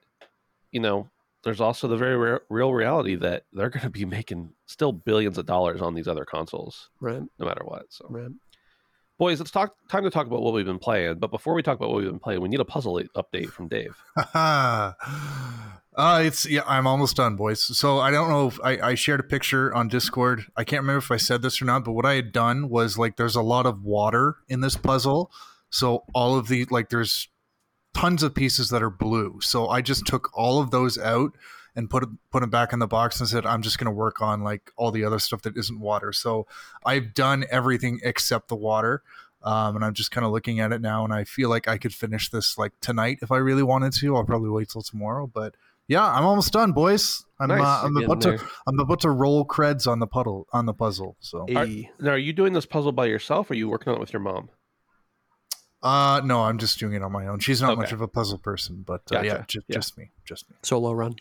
[0.72, 1.08] you know
[1.44, 5.38] there's also the very re- real reality that they're going to be making still billions
[5.38, 8.30] of dollars on these other consoles Right, no matter what so right.
[9.18, 11.76] boys it's talk time to talk about what we've been playing but before we talk
[11.76, 13.96] about what we've been playing we need a puzzle update from dave
[14.34, 16.62] uh, it's yeah.
[16.66, 17.60] I'm almost done, boys.
[17.62, 20.44] So I don't know if I, I shared a picture on Discord.
[20.56, 22.98] I can't remember if I said this or not, but what I had done was
[22.98, 25.30] like there's a lot of water in this puzzle,
[25.70, 27.28] so all of the like there's
[27.94, 29.38] tons of pieces that are blue.
[29.40, 31.32] So I just took all of those out
[31.76, 34.20] and put put them back in the box and said I'm just going to work
[34.20, 36.12] on like all the other stuff that isn't water.
[36.12, 36.46] So
[36.84, 39.02] I've done everything except the water.
[39.42, 41.76] Um, and I'm just kind of looking at it now, and I feel like I
[41.76, 44.16] could finish this like tonight if I really wanted to.
[44.16, 45.54] I'll probably wait till tomorrow, but
[45.86, 47.26] yeah, I'm almost done, boys.
[47.38, 47.60] I'm Nice.
[47.60, 50.72] uh, I'm about getting to I'm about to roll creds on the puddle on the
[50.72, 51.16] puzzle.
[51.20, 51.66] So Are-
[52.00, 54.14] now are you doing this puzzle by yourself or are you working on it with
[54.14, 54.48] your mom
[55.84, 57.38] uh no, I'm just doing it on my own.
[57.38, 59.46] She's not much of a puzzle person, but uh, yeah, Gotcha.
[59.46, 59.74] ju- Yeah.
[59.76, 60.56] just me, just me.
[60.62, 61.14] solo run,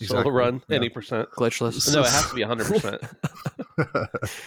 [0.00, 0.76] solo run Yeah.
[0.76, 1.92] any percent glitchless.
[1.94, 3.08] no it has to be 100%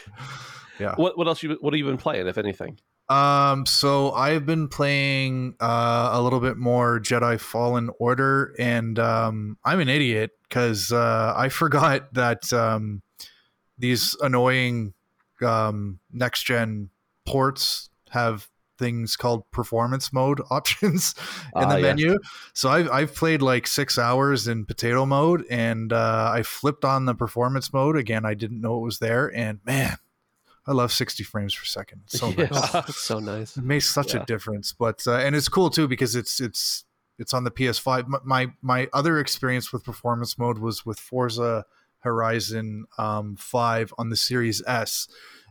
[0.80, 0.96] yeah.
[0.96, 2.78] what, what else you what have you been playing if anything
[3.08, 9.58] Um, so I've been playing uh, a little bit more Jedi Fallen Order, and um,
[9.64, 13.04] I'm an idiot because uh, I forgot that um,
[13.78, 14.94] these annoying
[15.44, 16.90] um, next gen
[17.28, 18.48] ports have
[18.78, 21.16] things called performance mode options
[21.56, 21.84] in Ah, the yes.
[21.98, 22.18] menu.
[22.54, 27.06] So I've I've played like six hours in potato mode, and uh, I flipped on
[27.06, 28.26] the performance mode again.
[28.26, 29.98] I didn't know it was there, and man,
[30.68, 32.02] I love 60 frames per second.
[32.06, 32.48] It's so Yeah.
[32.52, 32.96] nice.
[32.96, 33.58] So nice.
[33.58, 34.24] It makes such Yeah.
[34.24, 34.74] a difference.
[34.74, 36.84] But uh, and it's cool too because it's it's
[37.18, 38.00] it's on the PS5.
[38.06, 41.66] M- My my other experience with performance mode was with Forza
[42.00, 45.08] Horizon um, 5 on the Series S,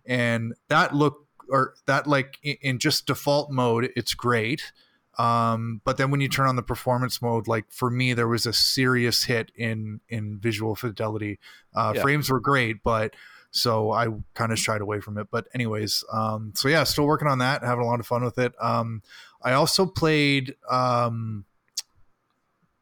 [0.07, 1.24] and that look
[1.55, 4.73] or that like in, in just default mode, it's great.
[5.17, 8.47] Um, but then when you turn on the performance mode, like for me, there was
[8.47, 11.39] a serious hit in in visual fidelity.
[11.75, 12.03] Uh, Yeah.
[12.03, 13.15] Frames were great, but
[13.53, 15.29] so I kind of shied away from it.
[15.31, 18.39] But anyways, um, so yeah, still working on that, having a lot of fun with
[18.39, 18.53] it.
[18.61, 19.03] Um,
[19.41, 21.45] I also played um,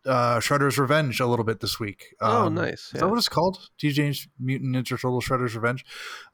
[0.07, 2.15] uh, Shredder's Revenge a little bit this week.
[2.21, 2.87] Oh, Um, nice.
[2.87, 3.01] Is Yeah.
[3.01, 3.69] that what it's called?
[3.79, 5.85] TJ's Mutant Ninja Turtle Shredder's Revenge.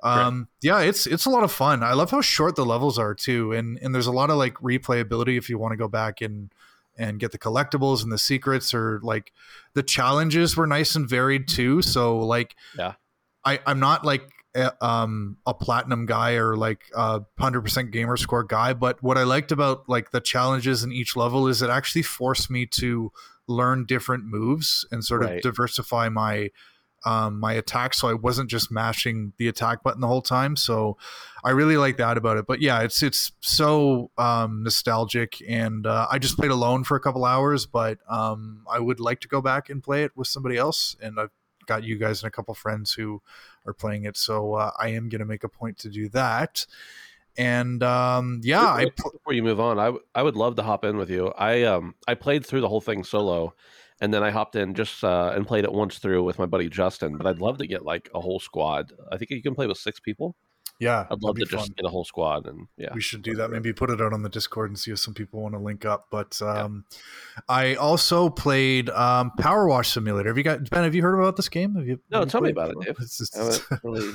[0.03, 1.83] Um, yeah, it's it's a lot of fun.
[1.83, 4.55] I love how short the levels are too, and and there's a lot of like
[4.55, 6.51] replayability if you want to go back and
[6.97, 9.33] and get the collectibles and the secrets or like
[9.75, 11.81] the challenges were nice and varied too.
[11.83, 12.95] So like, Yeah.
[13.45, 18.17] I I'm not like a, um a platinum guy or like a hundred percent gamer
[18.17, 21.71] score guy, but what I liked about like the challenges in each level is it
[21.71, 23.13] actually forced me to
[23.49, 26.51] learn different moves and sort of diversify my
[27.05, 30.57] um, my attack, so I wasn't just mashing the attack button the whole time.
[30.57, 30.97] So
[31.45, 32.47] I really like that about it.
[32.47, 37.01] But yeah, it's it's so um, nostalgic, and uh, I just played alone for a
[37.01, 40.57] couple hours, but um, I would like to go back and play it with somebody
[40.57, 41.31] else, and I've
[41.67, 43.23] got you guys and a couple friends who
[43.67, 46.67] are playing it, so uh, I am going to make a point to do that.
[47.39, 50.63] And um, yeah, I Before- before you move on, I, w- I would love to
[50.63, 51.29] hop in with you.
[51.39, 53.55] I um I played through the whole thing solo,
[54.01, 56.69] and then I hopped in just uh, and played it once through with my buddy
[56.69, 57.17] Justin.
[57.17, 58.93] But I'd love to get like a whole squad.
[59.13, 60.35] I think you can play with six people.
[60.81, 62.93] yeah, I'd love to that'd just get a whole squad and yeah.
[62.95, 65.13] we should do that maybe put it out on the discord and see if some
[65.15, 66.85] people want to link up but um
[67.49, 71.35] i also played um power wash simulator have you got ben have you heard about
[71.35, 72.85] this game have you No, have you tell me about it, before?
[72.93, 72.97] Dave.
[73.01, 74.13] It's just- I haven't really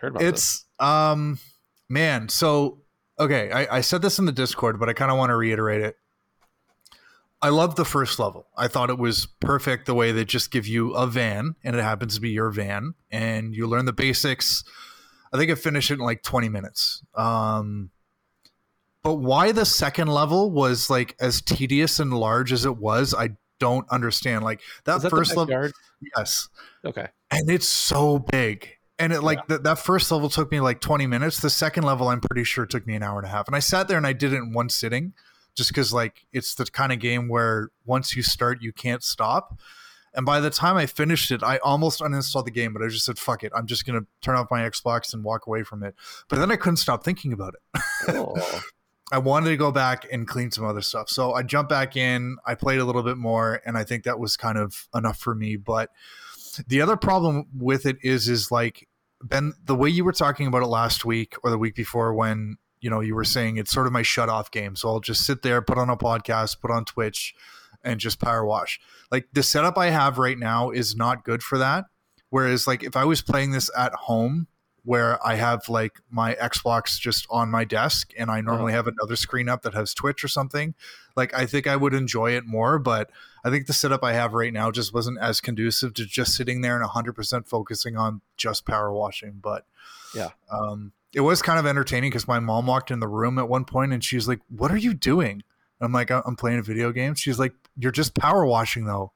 [0.00, 0.28] heard about this.
[0.30, 1.38] it's um
[1.88, 2.78] man so
[3.18, 5.82] okay I, I said this in the discord but i kind of want to reiterate
[5.82, 5.96] it.
[7.40, 8.48] I love the first level.
[8.56, 11.82] I thought it was perfect the way they just give you a van and it
[11.82, 14.64] happens to be your van and you learn the basics.
[15.32, 17.02] I think i finished it in like 20 minutes.
[17.14, 17.90] Um
[19.04, 23.30] but why the second level was like as tedious and large as it was i
[23.58, 24.44] don't understand.
[24.44, 25.70] Like that, that first level
[26.16, 26.48] yes.
[26.84, 27.08] Okay.
[27.30, 31.06] and it's so big and it like that that first level took me like 20
[31.06, 31.40] minutes.
[31.40, 33.46] The second level i'm pretty sure took me an hour and a half.
[33.46, 35.12] And i sat there and i did it in one sitting
[35.54, 39.58] just because like it's the kind of game where once you start you can't stop.
[40.14, 43.04] And by the time i finished it i almost uninstalled the game but i just
[43.04, 43.52] said fuck it.
[43.54, 45.94] I'm just gonna turn off my xbox and walk away from it.
[46.28, 47.82] But then i couldn't stop thinking about it.
[48.08, 48.62] Oh,
[49.10, 51.08] I wanted to go back and clean some other stuff.
[51.08, 54.18] So I jumped back in, I played a little bit more, and I think that
[54.18, 55.56] was kind of enough for me.
[55.56, 55.88] But
[56.66, 58.88] the other problem with it is is like
[59.22, 62.56] Ben, the way you were talking about it last week or the week before when
[62.80, 64.76] you know you were saying it's sort of my shut off game.
[64.76, 67.34] So I'll just sit there, put on a podcast, put on Twitch,
[67.82, 68.80] and just power wash.
[69.10, 71.86] Like the setup I have right now is not good for that.
[72.30, 74.46] Whereas like if I was playing this at home
[74.84, 78.84] where I have like my Xbox just on my desk and I normally uh-huh.
[78.84, 80.74] have another screen up that has Twitch or something,
[81.18, 82.78] like I think I would enjoy it more.
[82.78, 83.10] But
[83.44, 86.62] I think the setup I have right now just wasn't as conducive to just sitting
[86.62, 89.40] there and 100% focusing on just power washing.
[89.42, 89.66] But
[90.14, 90.30] Yeah.
[90.50, 93.64] um, it was kind of entertaining because my mom walked in the room at one
[93.66, 95.42] point and she's like, What are you doing?
[95.80, 97.14] And I'm like, I'm playing a video game.
[97.14, 99.12] She's like, You're just power washing though.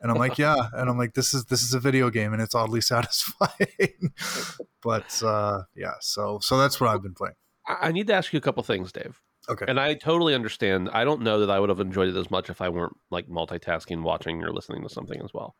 [0.00, 0.56] And I'm like, yeah.
[0.74, 4.12] And I'm like, this is this is a video game and it's oddly satisfying.
[4.82, 7.36] but uh yeah, so so that's what I've been playing.
[7.66, 9.20] I I need to ask you a couple things, Dave.
[9.48, 9.64] Okay.
[9.68, 10.88] And I totally understand.
[10.92, 13.28] I don't know that I would have enjoyed it as much if I weren't like
[13.28, 15.54] multitasking, watching or listening to something as well.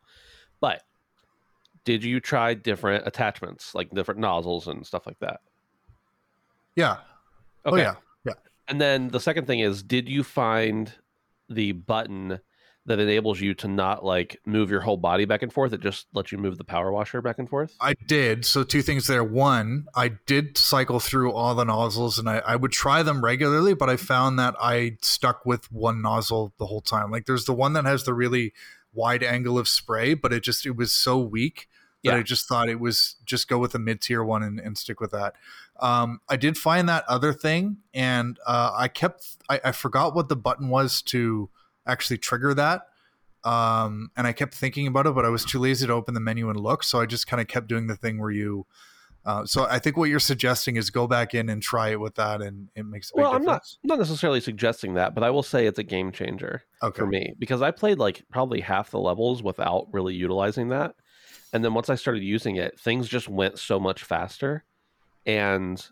[0.59, 0.83] But
[1.83, 5.39] did you try different attachments, like different nozzles and stuff like that?
[6.75, 6.97] Yeah.
[7.63, 7.83] Oh Okay.
[7.83, 7.95] yeah.
[8.67, 10.91] And then the second thing is, did you find
[11.49, 12.39] the button
[12.87, 15.73] that enables you to not like move your whole body back and forth?
[15.73, 17.75] It just lets you move the power washer back and forth.
[17.81, 18.45] I did.
[18.45, 19.23] So two things there.
[19.23, 23.73] One, I did cycle through all the nozzles and I, I would try them regularly,
[23.73, 27.09] but I found that I stuck with one nozzle the whole time.
[27.09, 28.53] Like there's the one that has the really
[28.93, 31.67] wide angle of spray, but it just it was so weak
[32.03, 32.17] that Yeah.
[32.17, 35.01] I just thought it was just go with the mid tier one and, and stick
[35.01, 35.33] with that.
[35.79, 40.29] Um, I did find that other thing and uh, I kept I, I forgot what
[40.29, 41.49] the button was to
[41.85, 42.87] actually trigger that
[43.45, 46.19] um, and I kept thinking about it, but I was too lazy to open the
[46.19, 46.83] menu and look.
[46.83, 48.65] So I just kind of kept doing the thing where you.
[49.23, 52.15] Uh, so I think what you're suggesting is go back in and try it with
[52.15, 53.77] that, and it makes a big Well, I'm not difference.
[53.83, 56.63] not necessarily suggesting that, but I will say it's a game changer.
[56.83, 56.99] okay.
[56.99, 60.95] for me because I played like probably half the levels without really utilizing that.
[61.53, 64.63] And then once I started using it, things just went so much faster.
[65.25, 65.83] And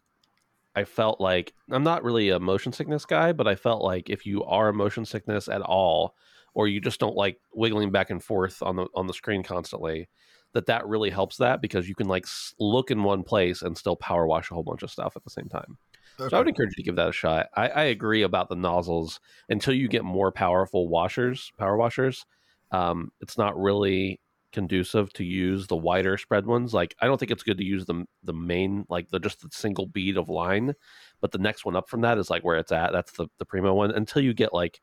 [0.76, 4.26] I felt like I'm not really a motion sickness guy, but I felt like if
[4.26, 6.16] you are a motion sickness at all,
[6.54, 10.08] or you just don't like wiggling back and forth on the on the screen constantly,
[10.54, 12.26] that that really helps that because you can like
[12.60, 15.30] look in one place and still power wash a whole bunch of stuff at the
[15.30, 15.78] same time.
[16.18, 17.48] So I would encourage you to give that a shot.
[17.56, 19.20] I, I agree about the nozzles.
[19.50, 22.26] Until you get more powerful washers, power washers,
[22.72, 24.20] um, it's not really
[24.54, 26.74] conducive to use the wider spread ones.
[26.74, 29.49] Like I don't think it's good to use the the main like the just the
[29.51, 30.74] single bead of line,
[31.20, 32.91] but the next one up from that is like where it's at.
[32.93, 33.91] That's the the primo one.
[33.91, 34.80] Until you get like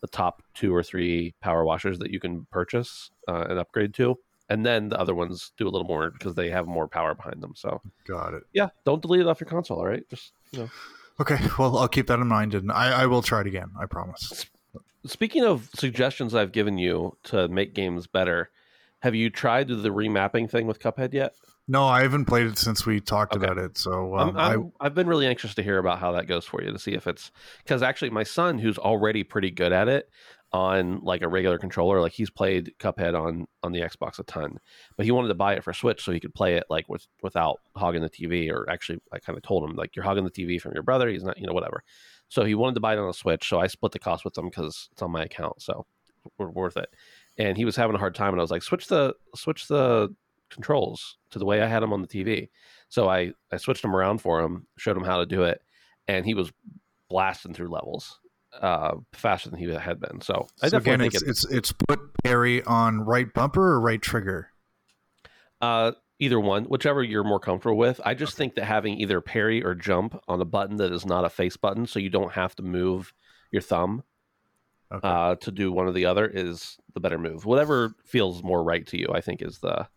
[0.00, 4.18] the top two or three power washers that you can purchase uh, and upgrade to,
[4.50, 7.42] and then the other ones do a little more because they have more power behind
[7.42, 7.54] them.
[7.56, 8.42] So Got it.
[8.52, 9.78] yeah, don't delete it off your console.
[9.78, 10.70] All right, just you know.
[11.20, 11.38] Okay.
[11.58, 13.70] Well, I'll keep that in mind, and I, I will try it again.
[13.80, 14.46] I promise.
[15.06, 18.50] Speaking of suggestions I've given you to make games better,
[19.04, 21.34] have you tried the remapping thing with Cuphead yet?
[21.68, 23.44] No, I haven't played it since we talked Okay.
[23.44, 23.76] about it.
[23.76, 26.46] So I'm, um, I I'm, I've been really anxious to hear about how that goes
[26.46, 27.30] for you to see if it's
[27.62, 30.08] because actually my son, who's already pretty good at it,
[30.52, 32.00] on like a regular controller.
[32.00, 34.58] Like he's played Cuphead on on the Xbox a ton,
[34.96, 37.06] but he wanted to buy it for Switch so he could play it like with
[37.22, 38.50] without hogging the TV.
[38.50, 41.08] Or actually, I kind of told him like you're hogging the TV from your brother.
[41.08, 41.82] He's not, you know, whatever.
[42.28, 43.48] So he wanted to buy it on the Switch.
[43.48, 45.60] So I split the cost with him because it's on my account.
[45.60, 45.86] So
[46.38, 46.88] we're worth it.
[47.36, 50.14] And he was having a hard time, and I was like, switch the switch the
[50.50, 52.48] controls to the way I had them on the TV.
[52.88, 55.60] So I I switched them around for him, showed him how to do it,
[56.06, 56.52] and he was
[57.10, 58.20] blasting through levels
[58.60, 60.20] uh, faster than he had been.
[60.20, 63.80] So I So again, definitely it's, it, it's it's put parry on right bumper or
[63.80, 64.50] right trigger.
[65.60, 68.00] uh, either one, whichever you're more comfortable with.
[68.04, 71.24] I just think that having either parry or jump on a button that is not
[71.24, 73.12] a face button, so you don't have to move
[73.50, 74.04] your thumb
[74.92, 75.08] Okay.
[75.08, 77.44] uh, to do one or the other, is the better move.
[77.44, 79.88] Whatever feels more right to you, I think is the.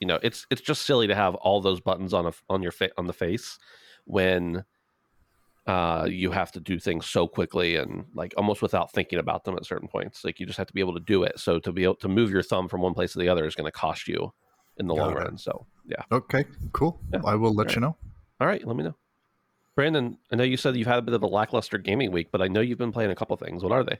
[0.00, 2.72] You know, it's it's just silly to have all those buttons on a on your
[2.72, 3.58] fa- on the face
[4.04, 4.64] when
[5.66, 9.56] uh, you have to do things so quickly and like almost without thinking about them
[9.56, 10.22] at certain points.
[10.24, 11.38] Like you just have to be able to do it.
[11.40, 13.54] So to be able to move your thumb from one place to the other is
[13.54, 14.32] going to cost you
[14.76, 15.16] in the Got long it.
[15.16, 15.38] run.
[15.38, 16.02] So yeah.
[16.12, 17.00] okay, cool.
[17.12, 17.22] Yeah.
[17.24, 17.74] I will let Alright.
[17.76, 17.96] you know.
[18.38, 18.94] All right, let me know.
[19.76, 22.42] Brandon, I know you said you've had a bit of a lackluster gaming week, but
[22.42, 23.62] I know you've been playing a couple things.
[23.62, 23.98] What are they?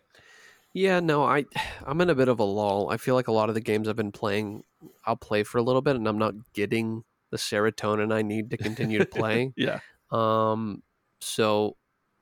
[0.73, 1.45] Yeah, no, I
[1.87, 2.89] I'm in a bit of a lull.
[2.91, 4.65] I feel like a lot of the games I've been playing,
[5.05, 8.57] I'll play for a little bit, and I'm not getting the serotonin I need to
[8.57, 9.53] continue to play.
[9.57, 9.81] Yeah.
[10.11, 10.83] Um,
[11.21, 11.77] so,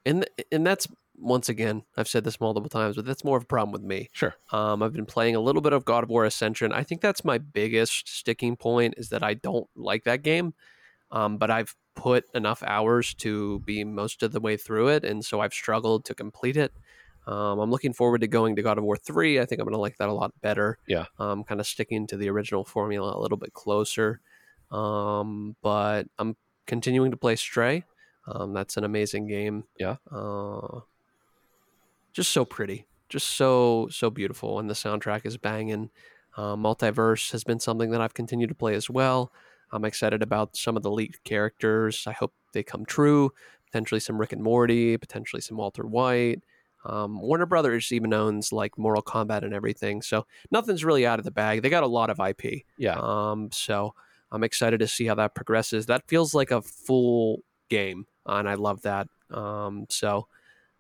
[0.04, 3.46] and and that's once again, I've said this multiple times, but that's more of a
[3.46, 4.08] problem with me.
[4.12, 4.34] Sure.
[4.52, 6.72] Um, I've been playing a little bit of God of War Ascension.
[6.72, 10.54] I think that's my biggest sticking point is that I don't like that game.
[11.14, 15.24] Um, but I've put enough hours to be most of the way through it, and
[15.24, 16.72] so I've struggled to complete it.
[17.26, 19.40] Um, I'm looking forward to going to God of War 3.
[19.40, 20.76] I think I'm going to like that a lot better.
[20.86, 21.06] Yeah.
[21.18, 24.20] Um, kind of sticking to the original formula a little bit closer.
[24.70, 26.36] Um, but I'm
[26.66, 27.84] continuing to play Stray.
[28.26, 29.64] Um, that's an amazing game.
[29.78, 29.96] Yeah.
[30.10, 30.80] Uh,
[32.12, 35.90] just so pretty, just so so beautiful, and the soundtrack is banging.
[36.36, 39.32] Uh, Multiverse has been something that I've continued to play as well.
[39.74, 42.04] I'm excited about some of the leaked characters.
[42.06, 43.32] I hope they come true.
[43.66, 46.42] Potentially some Rick and Morty, potentially some Walter White.
[46.84, 51.24] Um, Warner Brothers even owns like Mortal Kombat and everything, so nothing's really out of
[51.24, 51.62] the bag.
[51.62, 52.62] They got a lot of IP.
[52.78, 52.98] Yeah.
[53.00, 53.94] Um, so
[54.30, 55.86] I'm excited to see how that progresses.
[55.86, 59.08] That feels like a full game, and I love that.
[59.30, 60.28] Um, so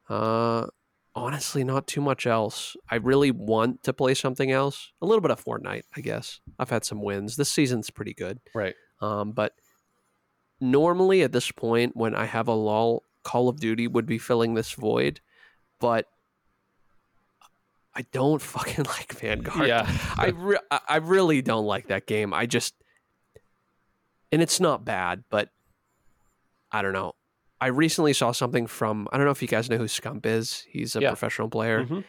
[0.08, 0.66] uh,
[1.14, 2.76] honestly, not too much else.
[2.90, 4.92] I really want to play something else.
[5.00, 6.40] A little bit of Fortnite, I guess.
[6.58, 7.36] I've had some wins.
[7.36, 8.40] This season's pretty good.
[8.54, 8.74] Right.
[9.00, 9.54] Um, but
[10.60, 14.54] normally at this point, when I have a lull, Call of Duty would be filling
[14.54, 15.20] this void.
[15.80, 16.06] But
[17.94, 19.68] I don't fucking like Vanguard.
[19.68, 19.86] Yeah.
[20.16, 22.32] I re- I really don't like that game.
[22.34, 22.74] I just
[24.32, 25.50] and it's not bad, but
[26.72, 27.12] I don't know.
[27.60, 30.64] I recently saw something from I don't know if you guys know who Scump is.
[30.68, 31.10] He's a Yeah.
[31.10, 31.84] professional player.
[31.84, 32.04] Mhm.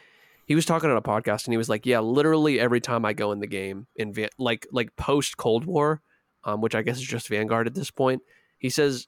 [0.46, 3.12] He was talking on a podcast and he was like, "Yeah, literally every time I
[3.12, 6.02] go in the game in like like post Cold War,
[6.46, 8.22] um, which I guess is just Vanguard at this point,
[8.58, 9.06] he says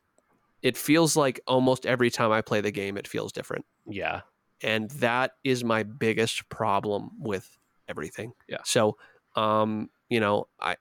[0.61, 4.21] it feels like almost every time I play the game, it feels different." Yeah.
[4.63, 7.57] and that is my biggest problem with
[7.89, 8.33] everything.
[8.49, 8.59] Yeah.
[8.65, 8.97] So,
[9.37, 10.77] um, you know, I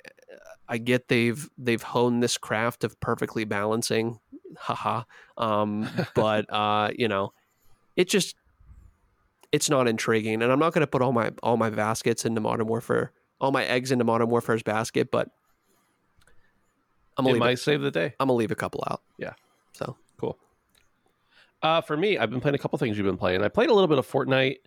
[0.67, 4.19] I get they've they've honed this craft of perfectly balancing,
[4.57, 5.03] haha.
[5.37, 7.33] Um, but uh, you know,
[7.95, 8.35] it just
[9.51, 12.41] it's not intriguing, and I'm not going to put all my all my baskets into
[12.41, 15.29] Modern Warfare, all my eggs into Modern Warfare's basket, but
[17.17, 18.13] I'm gonna leave might it, save the day.
[18.19, 19.01] I'm gonna leave a couple out.
[19.17, 19.33] Yeah.
[19.73, 20.37] So Cool.
[21.61, 23.43] Uh, for me, I've been playing a couple things you've been playing.
[23.43, 24.57] I played a little bit of Fortnite.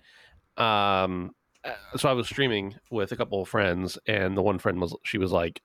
[0.57, 1.33] Um,
[1.65, 4.95] uh, so I was streaming with a couple of friends, and the one friend was
[5.05, 5.63] she was like,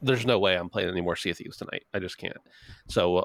[0.00, 1.84] "There's no way I'm playing any more Sea of Thieves tonight.
[1.94, 2.36] I just can't."
[2.88, 3.24] So, uh,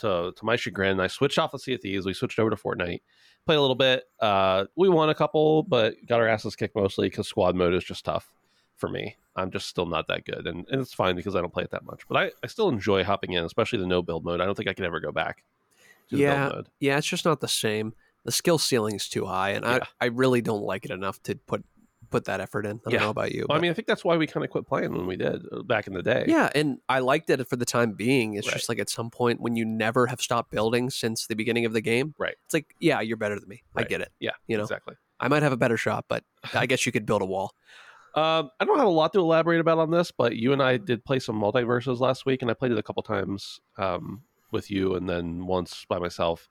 [0.00, 2.06] to to my chagrin, I switched off of Sea of Thieves.
[2.06, 3.00] We switched over to Fortnite.
[3.46, 4.04] Played a little bit.
[4.20, 7.84] Uh, we won a couple, but got our asses kicked mostly because squad mode is
[7.84, 8.30] just tough
[8.76, 9.16] for me.
[9.36, 11.70] I'm just still not that good, and, and it's fine because I don't play it
[11.72, 12.02] that much.
[12.08, 14.40] But I, I still enjoy hopping in, especially the no build mode.
[14.40, 15.42] I don't think I could ever go back.
[16.10, 16.42] To the Yeah.
[16.44, 16.68] build mode.
[16.80, 17.94] yeah, it's just not the same.
[18.24, 19.78] The skill ceiling is too high, and Yeah.
[20.00, 21.64] I, I really don't like it enough to put
[22.10, 22.80] put that effort in.
[22.86, 23.44] I don't know about you.
[23.48, 25.42] Well, I mean, I think that's why we kind of quit playing when we did
[25.50, 26.24] uh, back in the day.
[26.28, 28.34] yeah, and I liked it for the time being.
[28.34, 28.52] It's Right.
[28.54, 31.72] just like at some point when you never have stopped building since the beginning of
[31.72, 32.36] the game, Right.
[32.44, 33.64] It's like, yeah, you're better than me.
[33.74, 34.12] I get it.
[34.20, 34.94] Yeah, you know, exactly.
[35.18, 36.22] I might have a better shot, but
[36.52, 37.52] I guess you could build a wall.
[38.14, 40.76] Um, I don't have a lot to elaborate about on this, but you and I
[40.76, 44.22] did play some MultiVersus last week, and I played it a couple times um,
[44.52, 46.48] with you, and then once by myself.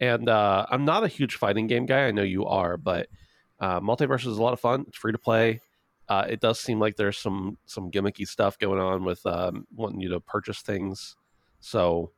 [0.00, 2.06] And uh, I'm not a huge fighting game guy.
[2.06, 3.08] I know you are, but
[3.60, 4.86] uh, multiverse is a lot of fun.
[4.88, 5.60] It's free to play.
[6.08, 10.00] Uh, it does seem like there's some some gimmicky stuff going on with um, wanting
[10.00, 11.16] you to purchase things.
[11.60, 12.10] So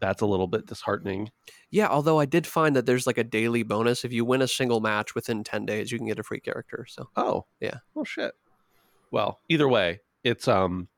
[0.00, 1.30] that's a little bit disheartening.
[1.70, 4.48] Yeah, although I did find that there's like a daily bonus if you win a
[4.48, 6.86] single match within 10 days, you can get a free character.
[6.88, 7.78] So, Oh, Yeah.
[7.96, 8.32] Oh shit.
[9.10, 10.88] Well, either way, it's um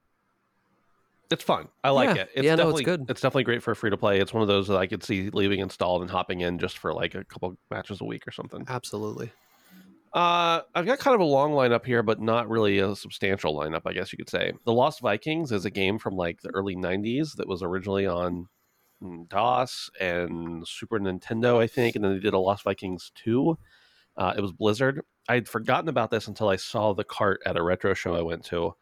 [1.30, 1.68] it's fun.
[1.84, 2.22] I like Yeah.
[2.22, 2.30] it.
[2.34, 3.10] It's Yeah, no, it's definitely good.
[3.10, 4.20] It's definitely great for free to play.
[4.20, 6.92] It's one of those that I could see leaving installed and hopping in just for
[6.92, 8.64] like a couple matches a week or something.
[8.68, 9.30] absolutely.
[10.12, 13.82] Uh, I've got kind of a long lineup here, but not really a substantial lineup,
[13.86, 14.52] I guess you could say.
[14.64, 18.48] The Lost Vikings is a game from like the early 90s that was originally on
[19.02, 23.56] mm, DOS and Super Nintendo, I think, and then they did a Lost Vikings 2.
[24.16, 25.02] Uh, it was Blizzard.
[25.28, 28.22] I had forgotten about this until I saw the cart at a retro show I
[28.22, 28.74] went to.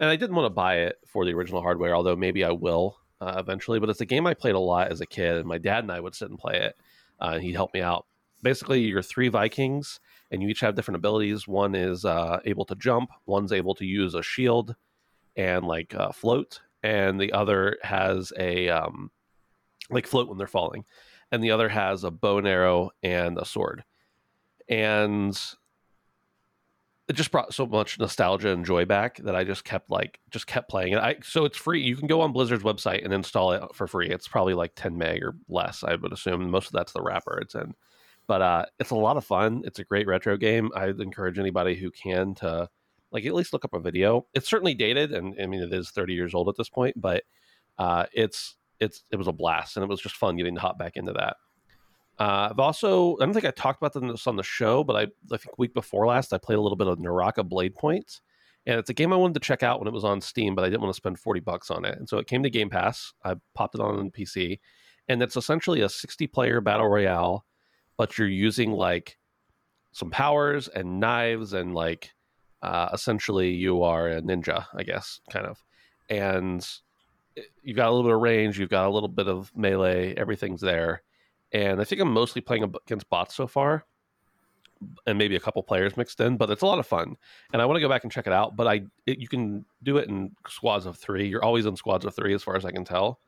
[0.00, 2.98] And I didn't want to buy it for the original hardware, although maybe I will
[3.20, 3.78] uh, eventually.
[3.78, 5.92] But it's a game I played a lot as a kid, and my dad and
[5.92, 6.76] I would sit and play it.
[7.20, 8.06] Uh, and he'd help me out.
[8.42, 10.00] Basically, you're three Vikings
[10.32, 11.46] and you each have different abilities.
[11.46, 14.74] One is uh, able to jump, one's able to use a shield
[15.36, 19.12] and like float, and the other has a um,
[19.90, 20.84] like float when they're falling,
[21.30, 23.84] and the other has a bow and arrow and a sword.
[24.68, 25.38] And
[27.08, 30.46] it just brought so much nostalgia and joy back that I just kept like just
[30.46, 30.98] kept playing it.
[30.98, 31.82] I so it's free.
[31.82, 34.08] You can go on Blizzard's website and install it for free.
[34.08, 36.48] It's probably like 10 meg or less, I would assume.
[36.50, 37.74] Most of that's the wrapper it's in
[38.26, 39.62] but uh, it's a lot of fun.
[39.64, 40.70] It's a great retro game.
[40.74, 42.68] I'd encourage anybody who can to
[43.10, 44.26] like at least look up a video.
[44.34, 47.24] It's certainly dated, and I mean it is 30 years old at this point, but
[47.78, 50.78] uh, it's it's it was a blast, and it was just fun getting to hop
[50.78, 51.36] back into that.
[52.18, 55.02] Uh, I've also I don't think I talked about this on the show, but I
[55.32, 58.20] I think week before last I played a little bit of Naraka Blade Points.
[58.20, 58.20] Point,
[58.66, 60.64] and it's a game I wanted to check out when it was on Steam, but
[60.64, 62.70] I didn't want to spend 40 bucks on it, and so it came to Game
[62.70, 63.12] Pass.
[63.24, 64.60] I popped it on on PC,
[65.08, 67.44] and it's essentially a 60 player battle royale
[67.96, 69.18] but you're using like
[69.92, 72.10] some powers and knives and like
[72.62, 75.62] uh, essentially you are a ninja, I guess, kind of.
[76.08, 76.66] And
[77.62, 80.60] you've got a little bit of range, you've got a little bit of melee, everything's
[80.60, 81.02] there.
[81.52, 83.84] And I think I'm mostly playing against bots so far,
[85.06, 87.16] and maybe a couple players mixed in, but it's a lot of fun.
[87.52, 88.56] And I want to go back and check it out.
[88.56, 91.28] But I, it, you can do it in squads of three.
[91.28, 93.20] You're always in squads of three, as far as I can tell.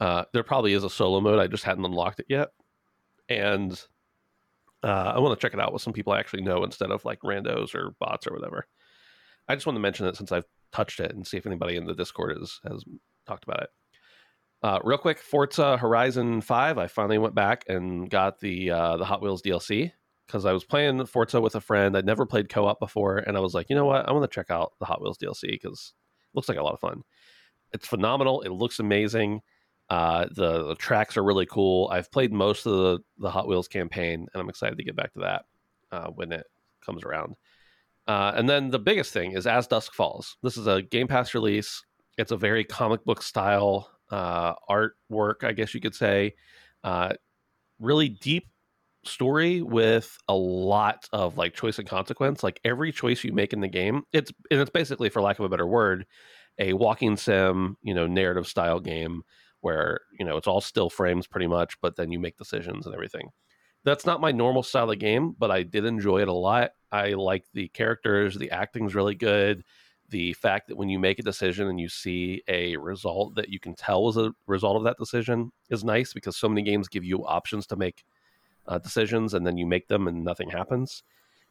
[0.00, 1.38] Uh, there probably is a solo mode.
[1.38, 2.50] I just hadn't unlocked it yet.
[3.28, 3.80] And
[4.82, 7.04] uh, I want to check it out with some people I actually know instead of
[7.04, 8.66] like randos or bots or whatever.
[9.48, 11.86] I just want to mention it since I've touched it and see if anybody in
[11.86, 12.84] the Discord has has
[13.28, 13.70] talked about it.
[14.62, 16.78] Uh, real quick, Forza Horizon Five.
[16.78, 19.92] I finally went back and got the uh, the Hot Wheels DLC
[20.26, 21.96] because I was playing Forza with a friend.
[21.96, 24.08] I'd never played co op before, and I was like, you know what?
[24.08, 26.74] I want to check out the Hot Wheels DLC because it looks like a lot
[26.74, 27.02] of fun.
[27.72, 28.42] It's phenomenal.
[28.42, 29.42] It looks amazing.
[29.90, 31.88] Uh, the, the tracks are really cool.
[31.90, 35.12] I've played most of the, the Hot Wheels campaign, and I'm excited to get back
[35.14, 35.44] to that
[35.92, 36.46] uh, when it
[36.84, 37.36] comes around.
[38.06, 40.36] Uh, and then the biggest thing is As Dusk Falls.
[40.42, 41.84] This is a Game Pass release.
[42.18, 46.34] It's a very comic book style uh, artwork, I guess you could say.
[46.84, 47.14] Uh,
[47.80, 48.48] really deep
[49.04, 52.42] story with a lot of like choice and consequence.
[52.42, 55.44] Like every choice you make in the game, it's and it's basically, for lack of
[55.44, 56.06] a better word,
[56.58, 59.22] a walking sim, you know, narrative style game
[59.60, 62.94] where you know it's all still frames pretty much, but then you make decisions and
[62.94, 63.30] everything.
[63.84, 66.72] That's not my normal style of game, but I did enjoy it a lot.
[66.92, 69.62] I like the characters, the acting's really good.
[70.10, 73.60] The fact that when you make a decision and you see a result that you
[73.60, 77.04] can tell was a result of that decision is nice because so many games give
[77.04, 78.04] you options to make
[78.66, 81.02] uh, decisions and then you make them and nothing happens.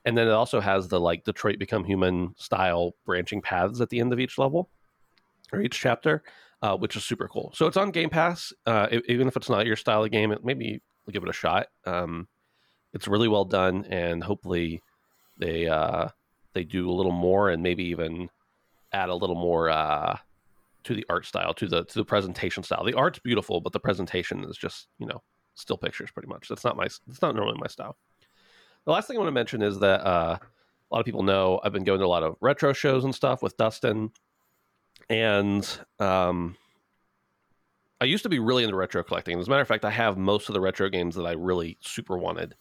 [0.05, 3.99] And then it also has the like Detroit Become Human style branching paths at the
[3.99, 4.69] end of each level
[5.53, 6.23] or each chapter
[6.61, 7.51] uh, which is super cool.
[7.55, 8.51] So it's on Game Pass.
[8.65, 10.81] Uh, even if it's not your style of game, it maybe
[11.11, 11.67] give it a shot.
[11.85, 12.27] Um,
[12.93, 14.81] it's really well done, and hopefully
[15.37, 16.09] they uh,
[16.53, 18.29] they do a little more and maybe even
[18.97, 20.17] add a little more uh,
[20.83, 22.83] to the art style, to the to the presentation style.
[22.83, 25.21] The art's beautiful, but the presentation is just you know
[25.55, 26.47] still pictures pretty much.
[26.47, 27.97] That's not my that's not normally my style.
[28.85, 31.59] The last thing I want to mention is that uh, a lot of people know
[31.63, 34.11] I've been going to a lot of retro shows and stuff with Dustin
[35.09, 36.57] and um,
[38.01, 39.39] I used to be really into retro collecting.
[39.39, 41.77] As a matter of fact, I have most of the retro games that I really
[41.81, 42.55] super wanted,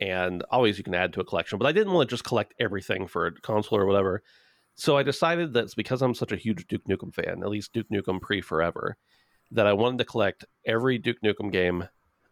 [0.00, 1.58] and always you can add to a collection.
[1.58, 4.22] But I didn't want to just collect everything for a console or whatever.
[4.74, 7.88] So I decided that because I'm such a huge Duke Nukem fan, at least Duke
[7.90, 8.96] Nukem pre Forever,
[9.50, 11.88] that I wanted to collect every Duke Nukem game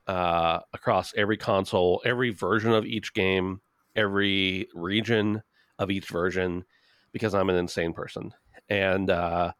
[0.07, 3.61] uh, across every console, every version of each game,
[3.95, 5.43] every region
[5.79, 6.65] of each version,
[7.13, 8.33] because I'm an insane person.
[8.69, 9.53] And uh,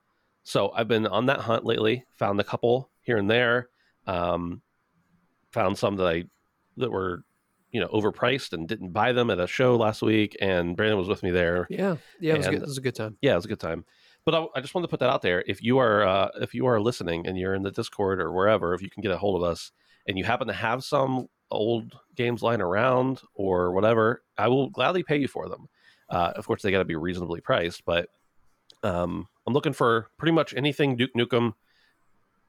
[0.43, 2.05] so I've been on that hunt lately.
[2.17, 3.69] Found a couple here and there.
[4.07, 4.63] Um,
[5.53, 6.25] found some that I
[6.79, 7.25] that were
[7.73, 10.37] you know overpriced and didn't buy them at a show last week.
[10.41, 11.67] And Brandon was with me there.
[11.71, 12.63] Yeah, yeah, it was, And- good.
[12.63, 13.17] it was a good time.
[13.21, 13.85] Yeah, it was a good time.
[14.25, 15.43] but I, I just wanted to put that out there.
[15.47, 18.75] If you are uh, if you are listening and you're in the Discord or wherever,
[18.75, 19.73] if you can get a hold of us
[20.07, 25.03] and you happen to have some old games lying around or whatever, I will gladly
[25.03, 25.69] pay you for them.
[26.11, 28.09] Uh, of course, they got to be reasonably priced, but
[28.83, 31.55] um, I'm looking for pretty much anything Duke Nukem.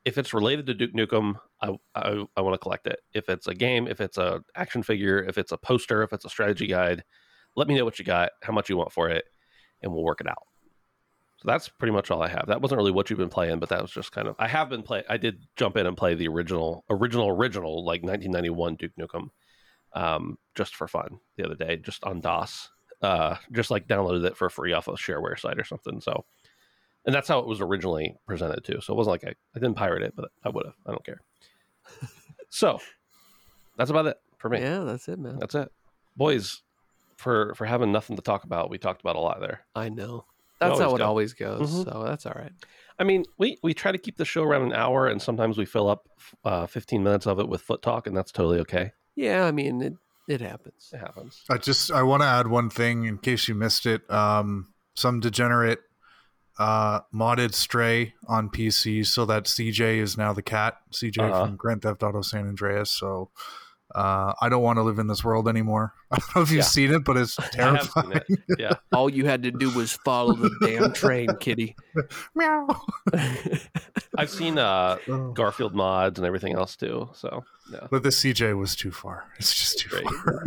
[0.06, 3.00] If it's related to Duke Nukem, I I, I want to collect it.
[3.14, 6.26] If it's a game, if it's a action figure, if it's a poster, if it's
[6.26, 7.04] a strategy guide,
[7.56, 9.26] let me know what you got, how much you want for it,
[9.82, 10.44] and we'll work it out.
[11.38, 12.48] So that's pretty much all I have.
[12.48, 14.70] That wasn't really what you've been playing, but that was just kind of I have
[14.70, 15.04] been play.
[15.08, 19.30] I did jump in and play the original, original, original, like 1991 Duke Nukem,
[19.94, 22.70] um, just for fun the other day, just on DOS.
[23.02, 26.02] Uh, just like downloaded it for free off a shareware site or something.
[26.02, 26.26] So,
[27.10, 28.80] and that's how it was originally presented too.
[28.82, 30.76] So it wasn't like I, I didn't pirate it, but I would have.
[30.86, 31.22] I don't care.
[32.50, 32.80] so
[33.78, 34.60] that's about it for me.
[34.60, 35.40] Yeah, that's it, man.
[35.40, 35.72] That's it,
[36.16, 36.62] boys.
[37.18, 39.62] For for having nothing to talk about, we talked about a lot there.
[39.74, 40.26] I know.
[40.60, 41.06] That's always how it go.
[41.06, 41.72] always goes.
[41.72, 41.86] Mhm.
[41.86, 42.52] So that's all right.
[43.00, 45.66] I mean, we we try to keep the show around an hour, and sometimes we
[45.66, 46.08] fill up
[46.46, 48.92] uh, 15 minutes of it with foot talk, and that's totally okay.
[49.16, 49.94] Yeah, I mean it.
[50.28, 50.92] It happens.
[50.94, 51.44] It happens.
[51.50, 54.08] I just I want to add one thing in case you missed it.
[54.12, 55.80] Um, some degenerate
[56.60, 60.78] uh, modded Stray on PC so that CJ is now the cat.
[60.92, 61.46] CJ Uh-huh.
[61.48, 62.92] from Grand Theft Auto San Andreas.
[62.92, 63.30] So
[63.96, 65.94] uh, I don't want to live in this world anymore.
[66.12, 66.64] I don't know if you've Yeah.
[66.64, 67.52] seen it, but it's I have
[67.92, 68.12] terrifying.
[68.28, 68.60] seen it.
[68.60, 68.74] Yeah.
[68.94, 71.76] All you had to do was follow the damn train, kitty.
[72.36, 72.68] Meow.
[74.18, 75.32] I've seen uh, Oh.
[75.32, 77.10] Garfield mods and everything else too.
[77.14, 79.26] So yeah, But the CJ was too far.
[79.40, 80.06] It's just too Great.
[80.10, 80.44] far.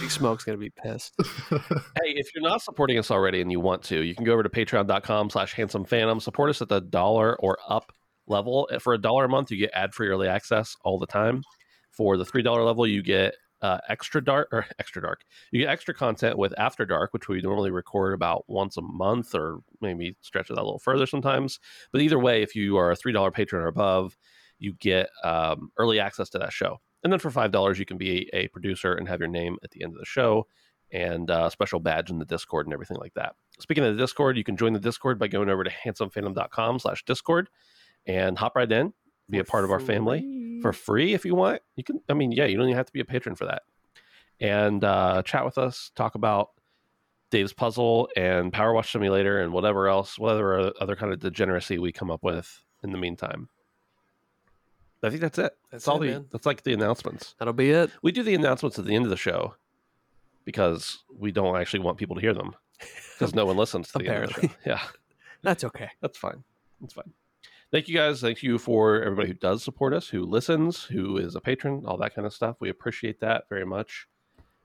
[0.00, 1.14] Big Smoke's gonna be pissed.
[1.50, 4.42] hey, if you're not supporting us already and you want to, you can go over
[4.42, 6.20] to patreon.com slash handsome phantom.
[6.20, 7.92] Support us at the dollar or up
[8.26, 8.68] level.
[8.80, 11.42] For a dollar a month, you get ad free early access all the time.
[11.90, 15.22] For the three dollar level, you get uh, extra dark or extra dark.
[15.50, 19.34] You get extra content with After Dark, which we normally record about once a month
[19.34, 21.58] or maybe stretch it out a little further sometimes.
[21.92, 24.16] But either way, if you are a three dollar patron or above,
[24.58, 26.78] you get um, early access to that show.
[27.04, 29.70] And then for five dollars, you can be a producer and have your name at
[29.70, 30.46] the end of the show
[30.90, 33.34] and uh, special badge in the Discord and everything like that.
[33.60, 37.04] Speaking of the Discord, you can join the Discord by going over to handsomephantom.com slash
[37.04, 37.50] Discord
[38.06, 38.92] and hop right in,
[39.28, 41.60] be a part of our family for free if you want.
[41.76, 43.62] You can, I mean, yeah, you don't even have to be a patron for that.
[44.40, 46.50] And uh, chat with us, talk about
[47.30, 51.92] Dave's puzzle and Power Wash Simulator and whatever else, whatever other kind of degeneracy we
[51.92, 53.48] come up with in the meantime.
[55.02, 55.52] I think that's it.
[55.70, 56.12] That's, That's all it, the.
[56.12, 56.26] man.
[56.32, 57.34] That's like the announcements.
[57.38, 57.90] That'll be it.
[58.02, 59.54] We do the announcements at the end of the show
[60.44, 62.54] because we don't actually want people to hear them
[63.14, 64.10] because no one listens to the of the.
[64.10, 64.50] Apparently.
[64.66, 64.80] Yeah,
[65.42, 65.90] That's okay.
[66.00, 66.42] that's fine.
[66.80, 67.12] That's fine.
[67.70, 68.20] Thank you guys.
[68.20, 71.98] Thank you for everybody who does support us, who listens, who is a patron, all
[71.98, 72.56] that kind of stuff.
[72.60, 74.08] We appreciate that very much.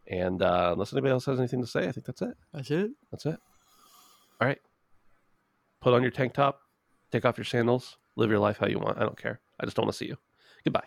[0.07, 2.35] And uh, unless anybody else has anything to say, I think that's it.
[2.53, 2.91] That's it.
[3.11, 3.37] That's it.
[4.39, 4.59] All right.
[5.81, 6.61] Put on your tank top,
[7.11, 8.97] take off your sandals, live your life how you want.
[8.97, 9.41] I don't care.
[9.63, 10.17] I just don't want to see you.
[10.65, 10.83] Goodbye.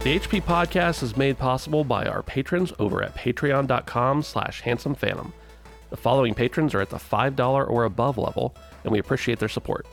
[0.00, 5.32] The HP podcast is made possible by our patrons over at patreon.com slash handsomephantom.
[5.90, 8.54] The following patrons are at the $5 or above level,
[8.84, 9.86] and we appreciate their support.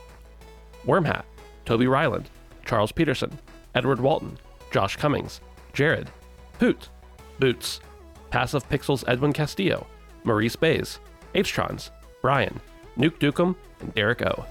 [0.86, 1.24] Wormhat,
[1.66, 2.30] Toby Ryland,
[2.64, 3.38] Charles Peterson,
[3.74, 4.38] Edward Walton,
[4.70, 5.40] Josh Cummings,
[5.74, 6.10] Jared,
[6.58, 6.88] Poot,
[7.38, 7.80] Boots,
[8.30, 9.86] Passive Pixels Edwin Castillo,
[10.24, 10.98] Maurice Bays,
[11.34, 11.90] H-Trons,
[12.22, 12.58] Brian,
[12.96, 14.46] Nuke Dukem, and Derek O.